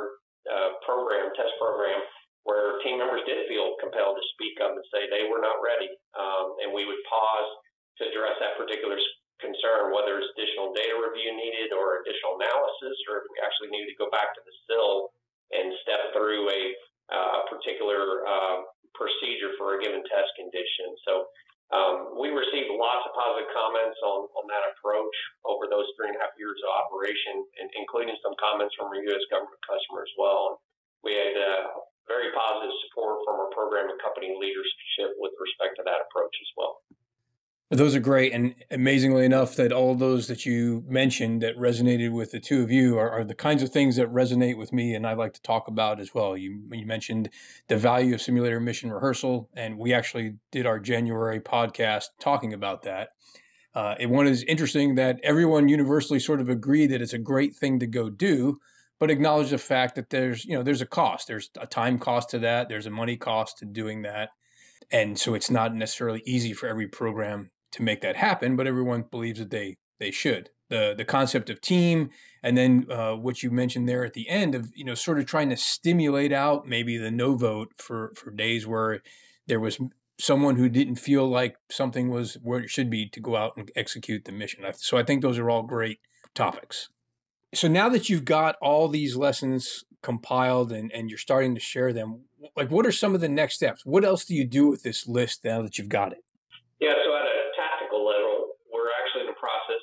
uh, 0.50 0.70
program, 0.82 1.30
test 1.38 1.54
program, 1.62 2.02
where 2.44 2.82
team 2.82 2.98
members 2.98 3.22
did 3.30 3.46
feel 3.46 3.78
compelled 3.78 4.18
to 4.18 4.26
speak 4.34 4.58
up 4.64 4.74
and 4.74 4.86
say 4.90 5.06
they 5.06 5.30
were 5.30 5.44
not 5.44 5.62
ready. 5.62 5.92
Um, 6.18 6.58
and 6.66 6.70
we 6.74 6.90
would 6.90 7.02
pause 7.06 7.50
to 8.02 8.10
address 8.10 8.34
that 8.42 8.58
particular 8.58 8.98
concern, 9.38 9.94
whether 9.94 10.18
it's 10.18 10.32
additional 10.38 10.74
data 10.74 10.98
review 10.98 11.30
needed 11.34 11.74
or 11.74 12.02
additional 12.02 12.42
analysis, 12.42 12.98
or 13.10 13.22
if 13.22 13.26
we 13.30 13.38
actually 13.46 13.70
needed 13.74 13.94
to 13.94 14.02
go 14.02 14.10
back 14.10 14.34
to 14.34 14.42
the 14.42 14.54
SIL 14.66 15.14
and 15.54 15.70
step 15.86 16.14
through 16.16 16.50
a 16.50 16.62
uh, 17.12 17.44
particular 17.52 18.24
uh, 18.24 18.64
procedure 18.96 19.52
for 19.60 19.76
a 19.76 19.82
given 19.84 20.02
test 20.08 20.32
condition. 20.40 20.96
So 21.06 21.28
um, 21.72 22.20
we 22.20 22.36
received 22.36 22.68
lots 22.75 23.08
of 23.08 23.16
positive 23.16 23.48
comments 23.56 23.96
on, 24.04 24.28
on 24.36 24.46
that 24.51 24.75
approach 24.75 25.16
over 25.48 25.72
those 25.72 25.88
three 25.96 26.12
and 26.12 26.20
a 26.20 26.22
half 26.22 26.36
years 26.36 26.60
of 26.68 26.70
operation, 26.84 27.48
and, 27.63 27.68
including 27.80 28.16
some 28.20 28.36
comments 28.36 28.75
from 28.75 28.92
our 28.92 29.00
U.S. 29.00 29.24
government 29.32 29.60
customer 29.63 30.04
as 30.04 30.13
well. 30.20 30.60
We 31.00 31.16
had 31.16 31.34
uh, 31.34 31.82
very 32.12 32.30
positive 32.36 32.75
support 32.88 33.24
from 33.24 33.40
our 33.40 33.50
program 33.56 33.88
and 33.88 33.98
company 34.04 34.36
leadership 34.36 35.16
with 35.16 35.32
respect 35.40 35.80
to 35.80 35.84
that 35.88 36.04
approach 36.12 36.36
as 36.36 36.51
well. 36.60 36.84
Those 37.74 37.96
are 37.96 38.01
great, 38.01 38.34
and 38.34 38.54
amazingly 38.70 39.24
enough, 39.24 39.56
that 39.56 39.72
all 39.72 39.96
those 39.96 40.28
that 40.28 40.46
you 40.46 40.84
mentioned 40.90 41.42
that 41.42 41.58
resonated 41.58 42.12
with 42.12 42.32
the 42.32 42.40
two 42.42 42.62
of 42.62 42.70
you 42.70 42.98
are, 42.98 43.10
are, 43.10 43.24
the 43.24 43.34
kinds 43.34 43.63
of 43.63 43.70
things 43.70 43.96
that 43.96 44.12
resonate 44.12 44.58
with 44.58 44.74
me, 44.74 44.94
and 44.94 45.08
I 45.08 45.13
like 45.13 45.32
to 45.36 45.42
talk 45.42 45.70
about 45.70 46.01
as 46.01 46.13
well. 46.13 46.36
You 46.36 46.63
you 46.74 46.86
mentioned 46.86 47.30
the 47.70 47.78
value 47.78 48.13
of 48.13 48.22
simulator 48.22 48.60
mission 48.60 48.92
rehearsal, 48.92 49.50
and 49.56 49.78
we 49.78 49.94
actually 49.94 50.36
did 50.51 50.66
our 50.66 50.80
January 50.80 51.40
podcast 51.40 52.08
talking 52.20 52.51
about 52.51 52.84
that. 52.84 53.12
Uh, 53.74 53.96
and 54.01 54.12
one 54.12 54.28
is 54.28 54.44
interesting 54.44 54.96
that 54.96 55.22
everyone 55.24 55.70
universally 55.70 56.20
sort 56.20 56.42
of 56.42 56.50
agreed 56.50 56.88
that 56.88 57.01
it's 57.01 57.13
a 57.13 57.18
great 57.18 57.56
thing 57.56 57.80
to 57.80 57.88
go 57.88 58.10
do, 58.10 58.60
but 59.00 59.10
acknowledge 59.10 59.51
the 59.51 59.58
fact 59.58 59.96
that 59.96 60.10
there's 60.10 60.44
you 60.44 60.58
know 60.58 60.62
there's 60.62 60.82
a 60.82 60.86
cost, 60.86 61.30
there's 61.30 61.50
a 61.58 61.68
time 61.68 62.00
cost 62.00 62.32
to 62.32 62.40
that, 62.40 62.68
there's 62.68 62.86
a 62.86 62.92
money 62.92 63.16
cost 63.16 63.60
to 63.60 63.66
doing 63.66 64.01
that, 64.01 64.32
and 64.92 65.18
so 65.18 65.36
it's 65.36 65.50
not 65.50 65.74
necessarily 65.74 66.22
easy 66.25 66.51
for 66.51 66.68
every 66.68 66.90
program 66.90 67.50
to 67.72 67.84
make 67.84 68.01
that 68.01 68.16
happen, 68.16 68.56
but 68.56 68.68
everyone 68.68 69.06
believes 69.10 69.40
that 69.40 69.51
they 69.51 69.78
they 70.00 70.12
should. 70.12 70.50
The 70.70 70.94
the 70.98 71.06
concept 71.06 71.50
of 71.50 71.62
team, 71.62 72.10
and 72.44 72.58
then 72.58 72.88
uh, 72.90 73.13
what 73.13 73.44
you 73.44 73.51
mentioned 73.51 73.88
there 73.88 74.06
at 74.06 74.13
the 74.13 74.30
end 74.30 74.56
of 74.56 74.72
you 74.75 74.84
know 74.84 74.96
sort 74.96 75.20
of 75.20 75.25
trying 75.25 75.50
to 75.50 75.58
stimulate 75.58 76.32
out 76.32 76.68
maybe 76.68 76.98
the 76.98 77.12
no 77.12 77.36
vote 77.36 77.74
for 77.78 78.13
for 78.16 78.32
days 78.32 78.66
where 78.68 79.01
there 79.48 79.60
was 79.60 79.80
someone 80.20 80.56
who 80.56 80.70
didn't 80.70 80.96
feel 80.96 81.28
like 81.28 81.56
something 81.70 82.10
was 82.10 82.36
where 82.44 82.60
it 82.60 82.70
should 82.70 82.90
be 82.90 83.10
to 83.10 83.20
go 83.20 83.36
out 83.36 83.58
and 83.58 83.72
execute 83.75 84.25
the 84.25 84.32
mission. 84.32 84.63
So 84.75 84.98
I 84.98 85.04
think 85.04 85.22
those 85.22 85.40
are 85.40 85.50
all 85.50 85.63
great 85.63 86.00
topics. 86.36 86.90
So 87.54 87.68
now 87.68 87.90
that 87.90 88.08
you've 88.08 88.24
got 88.24 88.56
all 88.62 88.88
these 88.88 89.18
lessons 89.18 89.84
compiled 90.01 90.72
and, 90.72 90.92
and 90.92 91.10
you're 91.10 91.18
starting 91.18 91.56
to 91.56 91.60
share 91.60 91.92
them, 91.92 92.22
like 92.56 92.70
what 92.70 92.86
are 92.86 92.92
some 92.92 93.16
of 93.16 93.22
the 93.22 93.30
next 93.30 93.56
steps? 93.56 93.86
What 93.86 94.06
else 94.06 94.24
do 94.24 94.36
you 94.36 94.46
do 94.46 94.68
with 94.68 94.84
this 94.84 95.08
list 95.08 95.44
now 95.44 95.62
that 95.63 95.78
you've 95.78 95.90
got 95.90 96.12
it? 96.12 96.24
Yeah, 96.80 96.94
so 97.04 97.16
at 97.18 97.25
a 97.25 97.38
tactical 97.58 98.06
level, 98.06 98.56
we're 98.72 98.90
actually 99.01 99.22
in 99.22 99.28
the 99.28 99.40
process 99.42 99.82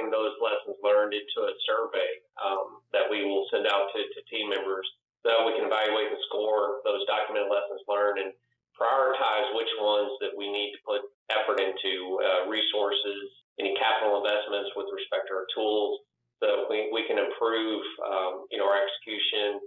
converting 0.00 0.12
those 0.12 0.32
lessons 0.40 0.76
learned 0.80 1.12
into 1.12 1.44
a 1.44 1.52
survey 1.68 2.10
um, 2.40 2.80
that 2.92 3.04
we 3.10 3.24
will 3.24 3.44
send 3.52 3.66
out 3.68 3.92
to, 3.92 4.00
to 4.00 4.20
team 4.32 4.48
members 4.48 4.88
so 5.20 5.44
we 5.44 5.52
can 5.52 5.68
evaluate 5.68 6.08
and 6.08 6.20
score 6.32 6.80
those 6.88 7.04
documented 7.04 7.52
lessons 7.52 7.84
learned 7.84 8.18
and 8.24 8.32
prioritize 8.72 9.52
which 9.52 9.68
ones 9.76 10.08
that 10.24 10.32
we 10.32 10.48
need 10.48 10.72
to 10.72 10.80
put 10.88 11.04
effort 11.28 11.60
into 11.60 12.16
uh, 12.24 12.48
resources, 12.48 13.28
any 13.60 13.76
capital 13.76 14.24
investments 14.24 14.72
with 14.72 14.88
respect 14.88 15.28
to 15.28 15.36
our 15.36 15.48
tools, 15.52 16.00
so 16.40 16.64
we, 16.72 16.88
we 16.88 17.04
can 17.04 17.20
improve, 17.20 17.84
um, 18.00 18.48
you 18.48 18.56
know, 18.56 18.64
our 18.64 18.80
execution 18.80 19.60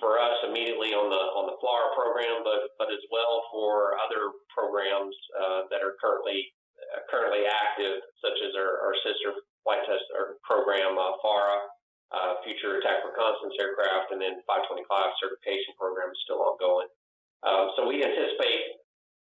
for 0.00 0.16
us 0.16 0.40
immediately 0.48 0.96
on 0.96 1.12
the 1.12 1.22
on 1.36 1.44
the 1.44 1.56
FLRAA 1.60 1.92
program, 1.92 2.40
but 2.40 2.72
but 2.80 2.88
as 2.88 3.04
well 3.12 3.44
for 3.52 4.00
other 4.00 4.32
programs 4.48 5.12
uh, 5.36 5.68
that 5.68 5.84
are 5.84 6.00
currently 6.00 6.48
uh, 6.80 7.04
currently 7.12 7.44
active, 7.44 8.00
such 8.24 8.40
as 8.40 8.56
our, 8.56 8.80
our 8.80 8.96
sister 9.04 9.36
flight 9.64 9.82
test 9.88 10.04
or 10.12 10.38
program 10.44 10.94
uh, 10.94 11.16
FARA, 11.24 11.56
uh, 12.12 12.32
Future 12.46 12.78
Attack 12.78 13.02
Reconnaissance 13.02 13.56
Aircraft, 13.58 14.12
and 14.14 14.20
then 14.20 14.38
525 14.46 14.86
certification 15.18 15.74
program 15.74 16.12
is 16.12 16.20
still 16.22 16.44
ongoing. 16.44 16.86
Um, 17.42 17.74
so 17.74 17.88
we 17.88 18.04
anticipate 18.04 18.84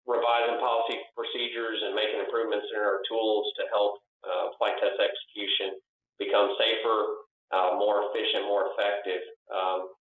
revising 0.07 0.57
policy 0.57 0.98
procedures 1.13 1.77
and 1.86 1.93
making 1.93 2.21
improvements 2.24 2.65
in 2.74 2.79
our 2.81 3.03
tools 3.05 3.51
to 3.59 3.67
help 3.69 4.01
uh, 4.25 4.55
flight 4.57 4.77
test 4.81 4.98
execution 4.98 5.77
become 6.17 6.55
safer, 6.57 7.27
uh, 7.53 7.77
more 7.77 8.09
efficient, 8.09 8.45
more 8.50 8.74
effective. 8.74 9.21
Um, 9.50 9.93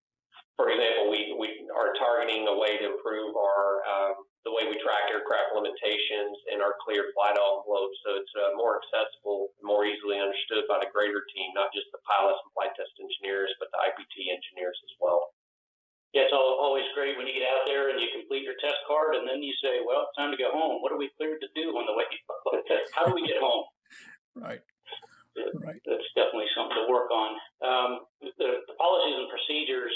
for 0.59 0.75
example, 0.75 1.07
we, 1.07 1.31
we 1.39 1.63
are 1.71 1.95
targeting 1.95 2.51
a 2.51 2.57
way 2.59 2.75
to 2.83 2.91
improve 2.91 3.39
our 3.39 3.79
um, 3.87 4.27
the 4.43 4.51
way 4.51 4.67
we 4.67 4.75
track 4.83 5.07
aircraft 5.07 5.55
limitations 5.55 6.35
in 6.51 6.59
our 6.59 6.75
clear 6.83 7.15
flight 7.15 7.39
envelope, 7.39 7.95
so 8.03 8.19
it's 8.19 8.35
uh, 8.35 8.59
more 8.59 8.83
accessible, 8.83 9.55
more 9.63 9.87
easily 9.87 10.19
understood 10.19 10.67
by 10.67 10.83
the 10.83 10.91
greater 10.91 11.23
team, 11.31 11.55
not 11.55 11.71
just 11.71 11.87
the 11.95 12.03
pilots 12.03 12.43
and 12.43 12.51
flight 12.59 12.75
test 12.75 12.91
engineers, 12.99 13.55
but 13.63 13.71
the 13.71 13.79
IPT 13.87 14.35
engineers 14.35 14.79
as 14.83 14.95
well. 14.99 15.31
Yeah, 16.11 16.27
it's 16.27 16.35
all, 16.35 16.59
always 16.59 16.89
great 16.97 17.15
when 17.15 17.31
you 17.31 17.39
get 17.39 17.47
out 17.47 17.69
there 17.71 17.95
and 17.95 18.03
you 18.03 18.11
complete 18.11 18.43
your 18.43 18.59
test 18.59 18.83
card, 18.91 19.15
and 19.15 19.31
then 19.31 19.47
you 19.47 19.55
say, 19.63 19.79
"Well, 19.79 20.11
it's 20.11 20.17
time 20.19 20.35
to 20.35 20.41
go 20.41 20.51
home. 20.51 20.83
What 20.83 20.91
are 20.91 20.99
we 20.99 21.15
cleared 21.15 21.39
to 21.39 21.51
do 21.55 21.71
on 21.79 21.87
the 21.87 21.95
way? 21.95 22.09
How 22.99 23.07
do 23.07 23.15
we 23.15 23.23
get 23.23 23.39
home?" 23.39 23.63
Right 24.35 24.63
right. 25.63 25.81
that's 25.87 26.09
definitely 26.15 26.51
something 26.57 26.75
to 26.75 26.87
work 26.91 27.11
on. 27.11 27.31
Um, 27.63 27.91
the, 28.23 28.65
the, 28.67 28.75
policies 28.79 29.17
and 29.19 29.29
procedures 29.31 29.95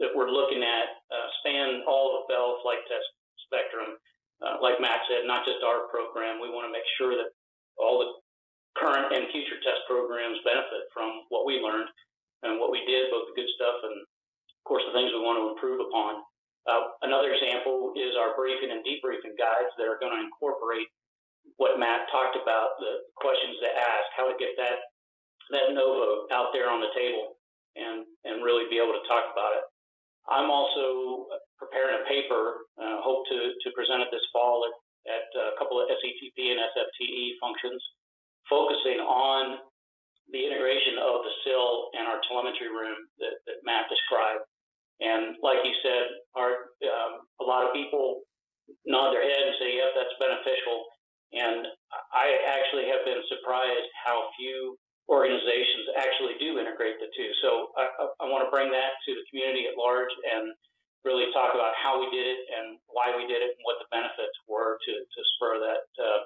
that, 0.00 0.12
we're 0.14 0.32
looking 0.32 0.62
at 0.62 0.88
uh, 1.10 1.28
span 1.40 1.82
all 1.84 2.22
the 2.22 2.32
Bell 2.32 2.60
flight 2.62 2.82
test 2.88 3.08
spectrum. 3.48 3.98
Uh, 4.42 4.58
like 4.58 4.82
Matt 4.82 5.06
said, 5.06 5.22
not 5.28 5.46
just 5.46 5.62
our 5.62 5.86
program. 5.92 6.42
We 6.42 6.50
want 6.50 6.66
to 6.66 6.74
make 6.74 6.86
sure 6.98 7.14
that 7.14 7.30
all 7.78 8.02
the 8.02 8.10
current 8.74 9.14
and 9.14 9.30
future 9.30 9.60
test 9.62 9.86
programs 9.86 10.42
benefit 10.42 10.90
from 10.90 11.28
what 11.28 11.46
we 11.46 11.62
learned 11.62 11.88
and 12.42 12.58
what 12.58 12.74
we 12.74 12.82
did, 12.88 13.12
both 13.12 13.30
the 13.30 13.38
good 13.38 13.50
stuff 13.54 13.78
and, 13.86 14.02
of 14.02 14.62
course, 14.66 14.82
the 14.88 14.96
things 14.96 15.14
we 15.14 15.22
want 15.22 15.38
to 15.38 15.52
improve 15.54 15.78
upon. 15.78 16.26
Uh, 16.66 16.94
another 17.02 17.34
example 17.34 17.94
is 17.94 18.14
our 18.14 18.34
briefing 18.38 18.70
and 18.70 18.86
debriefing 18.86 19.34
guides 19.34 19.70
that 19.78 19.86
are 19.86 19.98
going 19.98 20.14
to 20.14 20.22
incorporate 20.22 20.86
what 21.58 21.78
Matt 21.78 22.06
talked 22.10 22.38
about, 22.38 22.78
the 22.78 23.02
questions 23.18 23.58
to 23.62 23.70
ask, 23.70 24.06
how 24.14 24.30
to 24.30 24.38
get 24.38 24.54
that 24.58 24.78
that 25.50 25.74
NOVA 25.74 26.32
out 26.32 26.54
there 26.54 26.70
on 26.70 26.80
the 26.80 26.90
table 26.94 27.36
and 27.74 28.06
and 28.24 28.46
really 28.46 28.70
be 28.70 28.78
able 28.78 28.94
to 28.94 29.04
talk 29.10 29.26
about 29.34 29.58
it. 29.58 29.64
I'm 30.30 30.50
also 30.50 31.26
preparing 31.58 31.98
a 31.98 32.06
paper, 32.06 32.66
uh, 32.78 33.02
hope 33.02 33.26
to, 33.30 33.38
to 33.58 33.68
present 33.74 34.02
it 34.02 34.10
this 34.14 34.24
fall 34.30 34.62
at, 34.66 34.74
at 35.10 35.26
a 35.34 35.54
couple 35.58 35.82
of 35.82 35.90
SETP 35.90 36.38
and 36.38 36.62
SFTE 36.62 37.38
functions, 37.42 37.82
focusing 38.46 39.02
on 39.02 39.58
the 40.30 40.42
integration 40.46 41.02
of 41.02 41.26
the 41.26 41.34
SIL 41.42 41.90
and 41.98 42.06
our 42.06 42.22
telemetry 42.30 42.70
room 42.70 42.96
that, 43.18 43.34
that 43.50 43.58
Matt 43.66 43.90
described. 43.90 44.46
And 45.02 45.34
like 45.42 45.66
you 45.66 45.74
said, 45.82 46.06
our, 46.38 46.70
um, 46.86 47.26
a 47.42 47.44
lot 47.44 47.66
of 47.66 47.74
people 47.74 48.22
nod 48.86 49.10
their 49.10 49.26
head 49.26 49.42
and 49.42 49.58
say, 49.58 49.74
yep, 49.74 49.90
that's 49.98 50.14
beneficial. 50.22 50.86
And 51.34 51.66
I 52.14 52.26
actually 52.46 52.86
have 52.92 53.02
been 53.02 53.20
surprised 53.26 53.88
how 54.04 54.30
few 54.38 54.78
organizations 55.12 55.92
actually 56.00 56.40
do 56.40 56.56
integrate 56.56 56.96
the 56.96 57.12
two. 57.12 57.30
So 57.44 57.68
I, 57.76 58.24
I, 58.24 58.24
want 58.32 58.48
to 58.48 58.50
bring 58.50 58.72
that 58.72 58.96
to 59.04 59.10
the 59.12 59.24
community 59.28 59.68
at 59.68 59.76
large 59.76 60.08
and 60.24 60.56
really 61.04 61.28
talk 61.36 61.52
about 61.52 61.76
how 61.76 62.00
we 62.00 62.08
did 62.08 62.24
it 62.24 62.40
and 62.48 62.80
why 62.88 63.12
we 63.12 63.28
did 63.28 63.44
it 63.44 63.52
and 63.52 63.62
what 63.68 63.76
the 63.76 63.88
benefits 63.92 64.32
were 64.48 64.80
to, 64.88 64.92
to 65.04 65.20
spur 65.36 65.60
that 65.60 65.84
uh, 66.00 66.20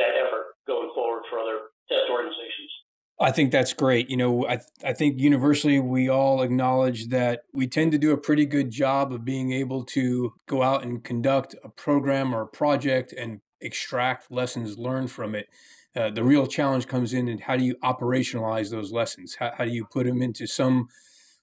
that 0.00 0.16
effort 0.16 0.56
going 0.66 0.88
forward 0.96 1.28
for 1.28 1.38
other 1.38 1.68
test 1.92 2.08
organizations. 2.08 2.72
I 3.20 3.32
think 3.32 3.50
that's 3.50 3.74
great. 3.74 4.08
You 4.08 4.16
know, 4.16 4.46
I 4.46 4.60
I 4.82 4.92
think 4.92 5.18
universally 5.18 5.80
we 5.80 6.08
all 6.08 6.40
acknowledge 6.40 7.08
that 7.08 7.42
we 7.52 7.66
tend 7.66 7.92
to 7.92 7.98
do 7.98 8.12
a 8.12 8.16
pretty 8.16 8.46
good 8.46 8.70
job 8.70 9.12
of 9.12 9.24
being 9.24 9.52
able 9.52 9.84
to 9.86 10.32
go 10.48 10.62
out 10.62 10.82
and 10.82 11.04
conduct 11.04 11.54
a 11.62 11.68
program 11.68 12.34
or 12.34 12.42
a 12.42 12.46
project 12.46 13.12
and 13.12 13.40
extract 13.60 14.30
lessons 14.30 14.78
learned 14.78 15.10
from 15.10 15.34
it. 15.34 15.48
Uh, 15.98 16.10
the 16.10 16.22
real 16.22 16.46
challenge 16.46 16.86
comes 16.86 17.12
in 17.12 17.26
and 17.26 17.40
how 17.40 17.56
do 17.56 17.64
you 17.64 17.74
operationalize 17.82 18.70
those 18.70 18.92
lessons? 18.92 19.34
How, 19.34 19.50
how 19.58 19.64
do 19.64 19.72
you 19.72 19.84
put 19.84 20.06
them 20.06 20.22
into 20.22 20.46
some 20.46 20.88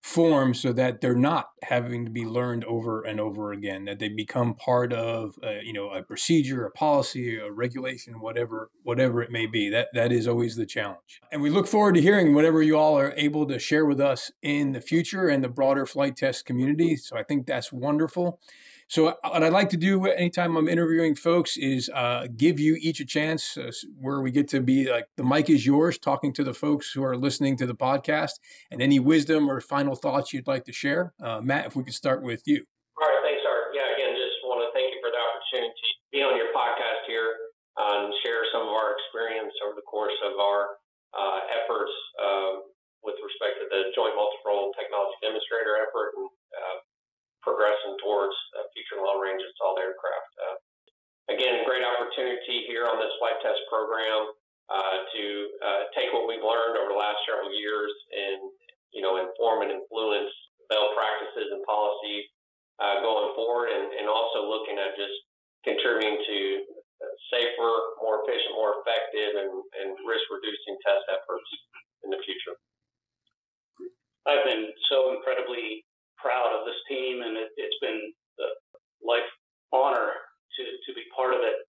form 0.01 0.53
so 0.53 0.71
that 0.71 1.01
they're 1.01 1.13
not 1.13 1.49
having 1.63 2.05
to 2.05 2.11
be 2.11 2.23
learned 2.23 2.63
over 2.65 3.01
and 3.01 3.19
over 3.19 3.51
again 3.51 3.85
that 3.85 3.99
they 3.99 4.07
become 4.07 4.53
part 4.53 4.93
of 4.93 5.33
uh, 5.43 5.59
you 5.63 5.73
know 5.73 5.89
a 5.89 6.03
procedure 6.03 6.63
a 6.63 6.69
policy 6.71 7.39
a 7.39 7.51
regulation 7.51 8.19
whatever 8.19 8.69
whatever 8.83 9.21
it 9.21 9.31
may 9.31 9.45
be? 9.45 9.69
That 9.69 9.89
that 9.93 10.13
is 10.13 10.25
always 10.25 10.55
the 10.55 10.65
challenge. 10.65 11.21
And 11.33 11.41
we 11.41 11.49
look 11.49 11.67
forward 11.67 11.95
to 11.95 12.01
hearing 12.01 12.33
whatever 12.33 12.61
you 12.61 12.77
all 12.77 12.97
are 12.97 13.13
able 13.17 13.45
to 13.47 13.59
share 13.59 13.85
with 13.85 13.99
us 13.99 14.31
in 14.41 14.71
the 14.71 14.79
future 14.79 15.27
and 15.27 15.43
the 15.43 15.49
broader 15.49 15.85
flight 15.85 16.15
test 16.15 16.45
community. 16.45 16.95
So 16.95 17.17
i 17.17 17.23
think 17.23 17.45
that's 17.45 17.73
wonderful 17.73 18.39
so, 18.87 19.07
uh, 19.07 19.13
what 19.31 19.41
I'd 19.41 19.53
like 19.53 19.69
to 19.69 19.77
do 19.77 20.05
anytime 20.05 20.55
I'm 20.55 20.67
interviewing 20.67 21.15
folks 21.15 21.57
is 21.57 21.89
uh, 21.89 22.27
give 22.37 22.59
you 22.59 22.77
each 22.79 22.99
a 22.99 23.05
chance 23.05 23.57
uh, 23.57 23.71
where 23.99 24.21
we 24.21 24.29
get 24.29 24.47
to 24.49 24.61
be 24.61 24.91
like 24.91 25.07
the 25.17 25.23
mic 25.23 25.49
is 25.49 25.65
yours, 25.65 25.97
talking 25.97 26.31
to 26.33 26.43
the 26.43 26.53
folks 26.53 26.91
who 26.91 27.03
are 27.03 27.17
listening 27.17 27.57
to 27.57 27.65
the 27.65 27.73
podcast, 27.73 28.37
and 28.69 28.81
any 28.81 28.99
wisdom 28.99 29.49
or 29.49 29.59
final 29.59 29.95
thoughts 29.95 30.33
you'd 30.33 30.45
like 30.45 30.65
to 30.65 30.73
share. 30.73 31.13
Uh, 31.21 31.41
Matt, 31.41 31.65
if 31.65 31.75
we 31.75 31.83
could 31.83 31.95
start 31.95 32.21
with 32.21 32.43
you. 32.45 32.61
All 33.01 33.09
right, 33.09 33.21
thanks, 33.25 33.41
Art. 33.41 33.73
Yeah, 33.73 33.89
again, 33.89 34.13
just 34.13 34.37
want 34.45 34.61
to 34.61 34.69
thank 34.77 34.93
you 34.93 35.01
for 35.01 35.09
the 35.09 35.17
opportunity 35.17 35.73
to 35.73 35.89
be 36.13 36.21
on 36.21 36.37
your 36.37 36.53
podcast 36.53 37.09
here 37.09 37.33
and 37.81 38.13
share 38.21 38.45
some 38.53 38.69
of 38.69 38.73
our 38.73 38.93
experience 39.01 39.51
over 39.65 39.73
the 39.73 39.87
course 39.89 40.15
of 40.29 40.37
our 40.37 40.77
uh, 41.17 41.39
efforts 41.57 41.91
with 43.05 43.21
respect 43.21 43.61
to 43.61 43.69
the 43.69 43.93
Joint 43.93 44.17
Multi-Role 44.17 44.73
Technology 44.73 45.13
Demonstrator 45.21 45.77
effort 45.77 46.17
and 46.17 46.25
uh, 46.25 46.44
progressing 47.45 47.93
towards 48.01 48.33
future 48.73 48.99
long-range 48.99 49.39
installed 49.39 49.79
aircraft. 49.79 50.31
Uh, 50.35 50.57
again, 51.31 51.63
great 51.63 51.85
opportunity 51.85 52.67
here 52.67 52.89
on 52.89 52.99
this 52.99 53.13
flight 53.21 53.39
test 53.39 53.61
program 53.71 54.33
uh, 54.67 54.95
to 55.13 55.23
uh, 55.61 55.81
take 55.93 56.09
what 56.11 56.25
we've 56.25 56.43
learned 56.43 56.75
over 56.75 56.91
the 56.91 56.99
last 56.99 57.21
several 57.23 57.53
years 57.53 57.93
and 58.11 58.49
you 58.91 58.99
know 59.05 59.21
inform 59.21 59.61
and 59.61 59.71
influence 59.71 60.33
Bell 60.65 60.89
practices 60.97 61.53
and 61.53 61.61
policies 61.61 62.25
uh, 62.81 62.97
going 63.05 63.37
forward, 63.37 63.69
and, 63.69 63.93
and 64.01 64.09
also 64.09 64.49
looking 64.49 64.81
at 64.81 64.97
just 64.97 65.13
contributing 65.61 66.17
to 66.25 66.37
safer, 67.29 67.71
more 68.01 68.25
efficient, 68.25 68.57
more 68.57 68.81
effective, 68.81 69.45
and, 69.45 69.51
and 69.53 69.89
risk-reducing 70.09 70.75
test 70.81 71.05
efforts 71.13 71.45
in 72.01 72.09
the 72.09 72.17
future. 72.25 72.57
I've 74.25 74.41
been 74.41 74.73
so 74.89 75.13
incredibly 75.13 75.85
proud 76.25 76.49
of 76.57 76.65
this 76.65 76.81
team, 76.89 77.21
and 77.21 77.37
it, 77.37 77.53
has 77.53 77.77
been 77.85 78.01
a 78.41 78.47
life 79.05 79.29
honor 79.69 80.17
to, 80.57 80.63
to 80.65 80.91
be 80.97 81.05
part 81.13 81.37
of 81.37 81.45
it. 81.45 81.61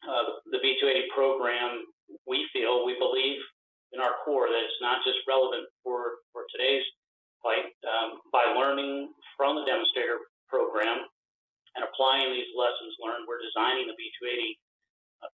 Uh, 0.00 0.40
the, 0.48 0.56
the 0.56 0.60
V280 0.64 1.12
program, 1.12 1.84
we 2.24 2.48
feel, 2.56 2.88
we 2.88 2.96
believe 2.96 3.36
in 3.92 4.00
our 4.00 4.16
core 4.24 4.48
that 4.48 4.64
it's 4.64 4.80
not 4.80 5.04
just 5.04 5.20
relevant 5.28 5.68
for, 5.84 6.24
for 6.32 6.48
today's 6.56 6.80
fight. 7.44 7.68
Um, 7.84 8.24
by 8.32 8.56
learning 8.56 9.12
from 9.36 9.60
the 9.60 9.68
demonstrator 9.68 10.24
program 10.48 11.04
and 11.76 11.84
applying 11.84 12.32
these 12.32 12.48
lessons 12.56 12.96
learned, 13.04 13.28
we're 13.28 13.44
designing 13.44 13.92
the 13.92 13.96
V280 14.00 14.56
uh, 15.20 15.30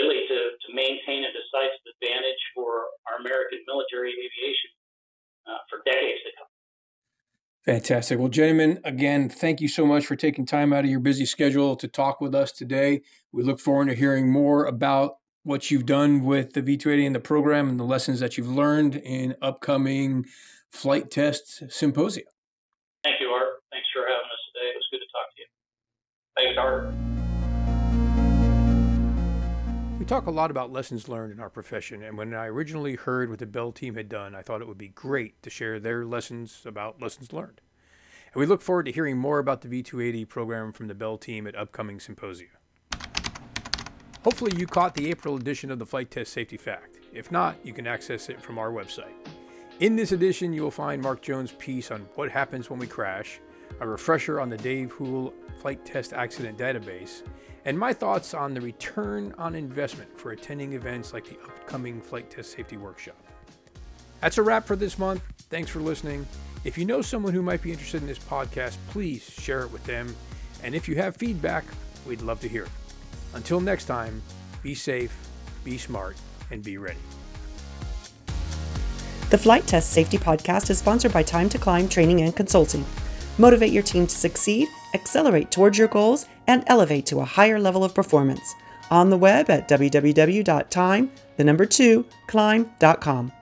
really 0.00 0.24
to, 0.24 0.38
to 0.56 0.68
maintain 0.72 1.28
a 1.28 1.32
decisive 1.36 1.84
advantage 2.00 2.40
for 2.56 2.88
our 3.12 3.20
American 3.20 3.60
military 3.68 4.16
aviation 4.16 4.72
uh, 5.44 5.60
for 5.68 5.84
decades 5.84 6.24
to 6.24 6.32
come. 6.40 6.50
Fantastic. 7.86 8.18
Well, 8.18 8.26
gentlemen, 8.26 8.80
again, 8.82 9.28
thank 9.28 9.60
you 9.60 9.68
so 9.68 9.86
much 9.86 10.06
for 10.06 10.16
taking 10.16 10.44
time 10.44 10.72
out 10.72 10.82
of 10.82 10.90
your 10.90 10.98
busy 10.98 11.24
schedule 11.24 11.76
to 11.76 11.86
talk 11.86 12.20
with 12.20 12.34
us 12.34 12.50
today. 12.50 13.02
We 13.30 13.44
look 13.44 13.60
forward 13.60 13.86
to 13.86 13.94
hearing 13.94 14.28
more 14.28 14.64
about 14.64 15.18
what 15.44 15.70
you've 15.70 15.86
done 15.86 16.24
with 16.24 16.54
the 16.54 16.62
V280 16.62 17.06
and 17.06 17.14
the 17.14 17.20
program 17.20 17.68
and 17.68 17.78
the 17.78 17.84
lessons 17.84 18.18
that 18.18 18.36
you've 18.36 18.50
learned 18.50 18.96
in 18.96 19.36
upcoming 19.40 20.26
flight 20.68 21.12
test 21.12 21.62
symposia. 21.70 22.24
Thank 23.04 23.20
you, 23.20 23.28
Art. 23.28 23.46
Thanks 23.70 23.86
for 23.94 24.02
having 24.02 24.32
us 24.32 24.40
today. 24.52 24.66
It 24.66 24.74
was 24.74 24.88
good 24.90 24.98
to 24.98 25.06
talk 25.14 25.30
to 25.30 25.38
you. 25.38 25.46
Thanks, 26.36 26.58
Art. 26.58 26.92
We 30.00 30.06
talk 30.06 30.26
a 30.26 30.32
lot 30.32 30.50
about 30.50 30.72
lessons 30.72 31.08
learned 31.08 31.32
in 31.32 31.38
our 31.38 31.50
profession, 31.50 32.02
and 32.02 32.18
when 32.18 32.34
I 32.34 32.46
originally 32.46 32.96
heard 32.96 33.30
what 33.30 33.38
the 33.38 33.46
Bell 33.46 33.70
team 33.70 33.94
had 33.94 34.08
done, 34.08 34.34
I 34.34 34.42
thought 34.42 34.60
it 34.60 34.66
would 34.66 34.76
be 34.76 34.88
great 34.88 35.40
to 35.44 35.50
share 35.50 35.78
their 35.78 36.04
lessons 36.04 36.62
about 36.64 37.00
lessons 37.00 37.32
learned. 37.32 37.60
And 38.32 38.40
we 38.40 38.46
look 38.46 38.62
forward 38.62 38.86
to 38.86 38.92
hearing 38.92 39.16
more 39.16 39.38
about 39.38 39.62
the 39.62 39.68
V280 39.68 40.28
program 40.28 40.72
from 40.72 40.88
the 40.88 40.94
Bell 40.94 41.16
team 41.18 41.46
at 41.46 41.56
upcoming 41.56 42.00
symposia. 42.00 42.46
Hopefully, 44.24 44.52
you 44.56 44.66
caught 44.66 44.94
the 44.94 45.08
April 45.08 45.36
edition 45.36 45.70
of 45.70 45.78
the 45.78 45.86
Flight 45.86 46.10
Test 46.10 46.32
Safety 46.32 46.56
Fact. 46.56 46.98
If 47.12 47.30
not, 47.30 47.56
you 47.64 47.72
can 47.72 47.86
access 47.86 48.28
it 48.28 48.42
from 48.42 48.58
our 48.58 48.72
website. 48.72 49.14
In 49.78 49.94
this 49.94 50.12
edition, 50.12 50.52
you 50.52 50.62
will 50.62 50.70
find 50.70 51.00
Mark 51.00 51.22
Jones' 51.22 51.52
piece 51.52 51.90
on 51.90 52.00
what 52.14 52.30
happens 52.30 52.68
when 52.68 52.78
we 52.78 52.86
crash, 52.86 53.40
a 53.80 53.86
refresher 53.86 54.40
on 54.40 54.48
the 54.48 54.56
Dave 54.56 54.90
Houle 54.92 55.32
Flight 55.58 55.84
Test 55.84 56.12
Accident 56.12 56.58
Database, 56.58 57.22
and 57.66 57.78
my 57.78 57.92
thoughts 57.92 58.34
on 58.34 58.54
the 58.54 58.60
return 58.60 59.34
on 59.38 59.54
investment 59.54 60.18
for 60.18 60.32
attending 60.32 60.72
events 60.72 61.12
like 61.12 61.24
the 61.26 61.38
upcoming 61.44 62.00
Flight 62.00 62.30
Test 62.30 62.52
Safety 62.52 62.76
Workshop. 62.76 63.22
That's 64.20 64.38
a 64.38 64.42
wrap 64.42 64.66
for 64.66 64.76
this 64.76 64.98
month. 64.98 65.22
Thanks 65.50 65.70
for 65.70 65.80
listening. 65.80 66.26
If 66.64 66.76
you 66.76 66.84
know 66.84 67.02
someone 67.02 67.32
who 67.32 67.42
might 67.42 67.62
be 67.62 67.70
interested 67.70 68.00
in 68.00 68.08
this 68.08 68.18
podcast, 68.18 68.76
please 68.90 69.22
share 69.30 69.62
it 69.62 69.72
with 69.72 69.84
them. 69.84 70.16
And 70.62 70.74
if 70.74 70.88
you 70.88 70.96
have 70.96 71.16
feedback, 71.16 71.64
we'd 72.06 72.22
love 72.22 72.40
to 72.40 72.48
hear 72.48 72.64
it. 72.64 72.70
Until 73.34 73.60
next 73.60 73.84
time, 73.84 74.22
be 74.62 74.74
safe, 74.74 75.16
be 75.62 75.78
smart, 75.78 76.16
and 76.50 76.62
be 76.62 76.78
ready. 76.78 76.98
The 79.30 79.38
Flight 79.38 79.66
Test 79.66 79.90
Safety 79.90 80.18
Podcast 80.18 80.70
is 80.70 80.78
sponsored 80.78 81.12
by 81.12 81.22
Time 81.22 81.48
to 81.50 81.58
Climb 81.58 81.88
Training 81.88 82.22
and 82.22 82.34
Consulting. 82.34 82.84
Motivate 83.38 83.72
your 83.72 83.82
team 83.82 84.06
to 84.06 84.14
succeed, 84.14 84.68
accelerate 84.94 85.50
towards 85.50 85.76
your 85.76 85.88
goals, 85.88 86.26
and 86.46 86.64
elevate 86.68 87.06
to 87.06 87.20
a 87.20 87.24
higher 87.24 87.58
level 87.58 87.84
of 87.84 87.94
performance. 87.94 88.54
On 88.90 89.10
the 89.10 89.18
web 89.18 89.50
at 89.50 89.68
www.time, 89.68 91.10
the 91.36 91.44
number 91.44 91.66
two, 91.66 92.06
climb.com. 92.28 93.32